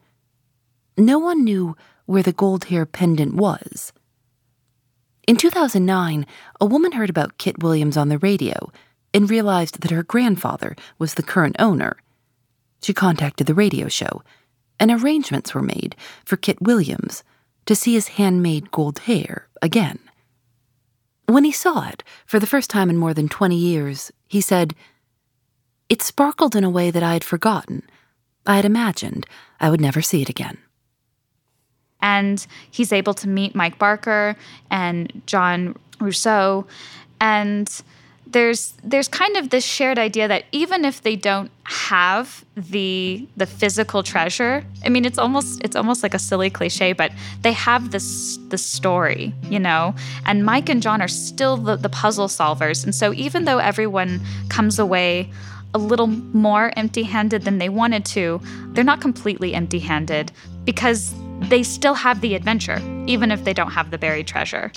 no 0.96 1.18
one 1.18 1.44
knew 1.44 1.76
where 2.06 2.22
the 2.22 2.32
gold 2.32 2.64
hare 2.64 2.86
pendant 2.86 3.34
was. 3.34 3.92
In 5.26 5.36
2009, 5.36 6.26
a 6.60 6.66
woman 6.66 6.92
heard 6.92 7.10
about 7.10 7.38
Kit 7.38 7.62
Williams 7.62 7.96
on 7.96 8.08
the 8.08 8.18
radio 8.18 8.72
and 9.12 9.30
realized 9.30 9.82
that 9.82 9.90
her 9.90 10.02
grandfather 10.02 10.74
was 10.98 11.14
the 11.14 11.22
current 11.22 11.56
owner. 11.58 11.96
She 12.82 12.92
contacted 12.94 13.46
the 13.46 13.54
radio 13.54 13.88
show, 13.88 14.22
and 14.78 14.90
arrangements 14.90 15.54
were 15.54 15.62
made 15.62 15.96
for 16.24 16.36
Kit 16.36 16.60
Williams 16.60 17.24
to 17.66 17.74
see 17.74 17.94
his 17.94 18.08
handmade 18.08 18.70
gold 18.70 19.00
hare 19.00 19.48
again. 19.60 19.98
When 21.26 21.44
he 21.44 21.52
saw 21.52 21.86
it, 21.88 22.02
for 22.24 22.38
the 22.40 22.46
first 22.46 22.70
time 22.70 22.88
in 22.88 22.96
more 22.96 23.12
than 23.12 23.28
20 23.28 23.54
years, 23.54 24.10
he 24.28 24.40
said, 24.40 24.74
It 25.88 26.00
sparkled 26.00 26.56
in 26.56 26.64
a 26.64 26.70
way 26.70 26.90
that 26.90 27.02
I 27.02 27.12
had 27.12 27.24
forgotten. 27.24 27.82
I 28.46 28.56
had 28.56 28.64
imagined 28.64 29.26
I 29.60 29.68
would 29.68 29.80
never 29.80 30.00
see 30.00 30.22
it 30.22 30.30
again. 30.30 30.56
And 32.00 32.46
he's 32.70 32.92
able 32.92 33.12
to 33.14 33.28
meet 33.28 33.54
Mike 33.54 33.78
Barker 33.78 34.36
and 34.70 35.22
John 35.26 35.76
Rousseau. 36.00 36.66
And 37.20 37.68
there's 38.32 38.74
there's 38.84 39.08
kind 39.08 39.36
of 39.36 39.50
this 39.50 39.64
shared 39.64 39.98
idea 39.98 40.28
that 40.28 40.44
even 40.52 40.84
if 40.84 41.02
they 41.02 41.16
don't 41.16 41.50
have 41.64 42.44
the 42.56 43.26
the 43.36 43.46
physical 43.46 44.02
treasure 44.02 44.64
i 44.84 44.88
mean 44.88 45.04
it's 45.04 45.18
almost 45.18 45.62
it's 45.64 45.76
almost 45.76 46.02
like 46.02 46.14
a 46.14 46.18
silly 46.18 46.50
cliche 46.50 46.92
but 46.92 47.10
they 47.42 47.52
have 47.52 47.90
this 47.90 48.38
the 48.48 48.58
story 48.58 49.34
you 49.44 49.58
know? 49.58 49.94
And 50.26 50.44
mike 50.44 50.68
and 50.68 50.82
john 50.82 51.00
are 51.00 51.08
still 51.08 51.56
the, 51.56 51.76
the 51.76 51.88
puzzle 51.88 52.28
solvers. 52.28 52.84
And 52.84 52.94
so 52.94 53.12
even 53.14 53.44
though 53.44 53.58
everyone 53.58 54.20
comes 54.48 54.78
away 54.78 55.30
a 55.74 55.78
little 55.78 56.06
more 56.06 56.72
empty-handed 56.76 57.42
than 57.42 57.58
they 57.58 57.68
wanted 57.68 58.04
to 58.06 58.40
they're 58.72 58.84
not 58.84 59.00
completely 59.00 59.54
empty-handed 59.54 60.32
because 60.64 61.14
they 61.40 61.62
still 61.62 61.94
have 61.94 62.20
the 62.20 62.34
adventure 62.34 62.80
even 63.06 63.30
if 63.30 63.44
they 63.44 63.52
don't 63.52 63.70
have 63.70 63.90
the 63.90 63.98
buried 63.98 64.26
treasure 64.26 64.72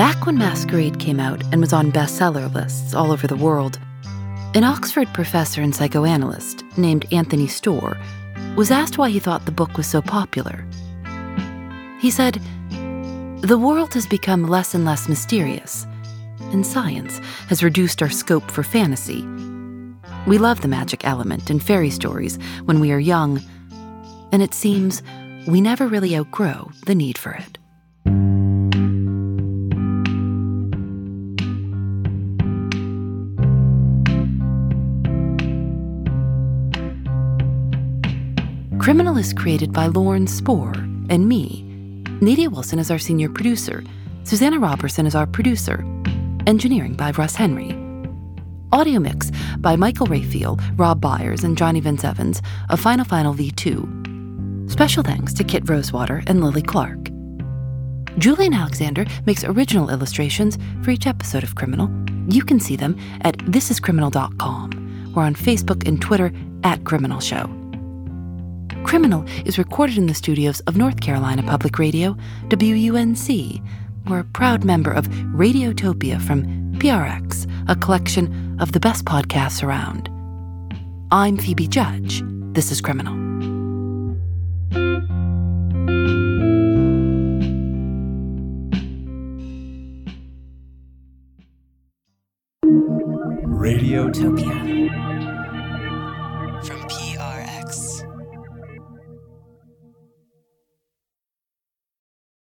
Back 0.00 0.24
when 0.24 0.38
Masquerade 0.38 0.98
came 0.98 1.20
out 1.20 1.42
and 1.52 1.60
was 1.60 1.74
on 1.74 1.92
bestseller 1.92 2.50
lists 2.54 2.94
all 2.94 3.12
over 3.12 3.26
the 3.26 3.36
world, 3.36 3.78
an 4.54 4.64
Oxford 4.64 5.12
professor 5.12 5.60
and 5.60 5.74
psychoanalyst 5.74 6.64
named 6.78 7.04
Anthony 7.12 7.46
Storr 7.46 7.98
was 8.56 8.70
asked 8.70 8.96
why 8.96 9.10
he 9.10 9.18
thought 9.18 9.44
the 9.44 9.52
book 9.52 9.76
was 9.76 9.86
so 9.86 10.00
popular. 10.00 10.64
He 12.00 12.10
said, 12.10 12.40
The 13.42 13.60
world 13.60 13.92
has 13.92 14.06
become 14.06 14.48
less 14.48 14.72
and 14.72 14.86
less 14.86 15.06
mysterious, 15.06 15.86
and 16.50 16.64
science 16.64 17.18
has 17.50 17.62
reduced 17.62 18.00
our 18.00 18.08
scope 18.08 18.50
for 18.50 18.62
fantasy. 18.62 19.28
We 20.26 20.38
love 20.38 20.62
the 20.62 20.68
magic 20.68 21.06
element 21.06 21.50
in 21.50 21.60
fairy 21.60 21.90
stories 21.90 22.38
when 22.64 22.80
we 22.80 22.90
are 22.90 22.98
young, 22.98 23.38
and 24.32 24.40
it 24.40 24.54
seems 24.54 25.02
we 25.46 25.60
never 25.60 25.86
really 25.86 26.16
outgrow 26.16 26.70
the 26.86 26.94
need 26.94 27.18
for 27.18 27.32
it. 27.32 27.58
Criminal 38.80 39.18
is 39.18 39.34
created 39.34 39.74
by 39.74 39.88
Lauren 39.88 40.26
Spohr 40.26 40.72
and 41.10 41.28
me. 41.28 41.62
Nadia 42.22 42.48
Wilson 42.48 42.78
is 42.78 42.90
our 42.90 42.98
senior 42.98 43.28
producer. 43.28 43.84
Susanna 44.24 44.58
Robertson 44.58 45.04
is 45.04 45.14
our 45.14 45.26
producer. 45.26 45.84
Engineering 46.46 46.94
by 46.94 47.10
Russ 47.10 47.34
Henry. 47.34 47.78
Audio 48.72 48.98
mix 48.98 49.32
by 49.58 49.76
Michael 49.76 50.06
Rayfield, 50.06 50.62
Rob 50.78 50.98
Byers, 50.98 51.44
and 51.44 51.58
Johnny 51.58 51.80
Vince 51.80 52.04
Evans 52.04 52.40
of 52.70 52.80
Final 52.80 53.04
Final 53.04 53.34
V2. 53.34 54.70
Special 54.70 55.02
thanks 55.02 55.34
to 55.34 55.44
Kit 55.44 55.68
Rosewater 55.68 56.22
and 56.26 56.42
Lily 56.42 56.62
Clark. 56.62 57.10
Julienne 58.16 58.54
Alexander 58.54 59.04
makes 59.26 59.44
original 59.44 59.90
illustrations 59.90 60.56
for 60.82 60.90
each 60.90 61.06
episode 61.06 61.42
of 61.42 61.54
Criminal. 61.54 61.90
You 62.30 62.42
can 62.44 62.58
see 62.58 62.76
them 62.76 62.98
at 63.20 63.36
thisiscriminal.com 63.36 65.12
or 65.14 65.22
on 65.22 65.34
Facebook 65.34 65.86
and 65.86 66.00
Twitter 66.00 66.32
at 66.64 66.84
Criminal 66.84 67.20
Show. 67.20 67.59
Criminal 68.84 69.24
is 69.44 69.58
recorded 69.58 69.98
in 69.98 70.06
the 70.06 70.14
studios 70.14 70.60
of 70.60 70.76
North 70.76 71.00
Carolina 71.00 71.42
Public 71.42 71.78
Radio, 71.78 72.16
WUNC. 72.48 73.62
We're 74.08 74.20
a 74.20 74.24
proud 74.24 74.64
member 74.64 74.90
of 74.90 75.08
Radiotopia 75.08 76.20
from 76.20 76.44
PRX, 76.74 77.46
a 77.68 77.76
collection 77.76 78.56
of 78.60 78.72
the 78.72 78.80
best 78.80 79.04
podcasts 79.04 79.62
around. 79.62 80.08
I'm 81.12 81.36
Phoebe 81.36 81.68
Judge. 81.68 82.22
This 82.52 82.72
is 82.72 82.80
Criminal. 82.80 83.29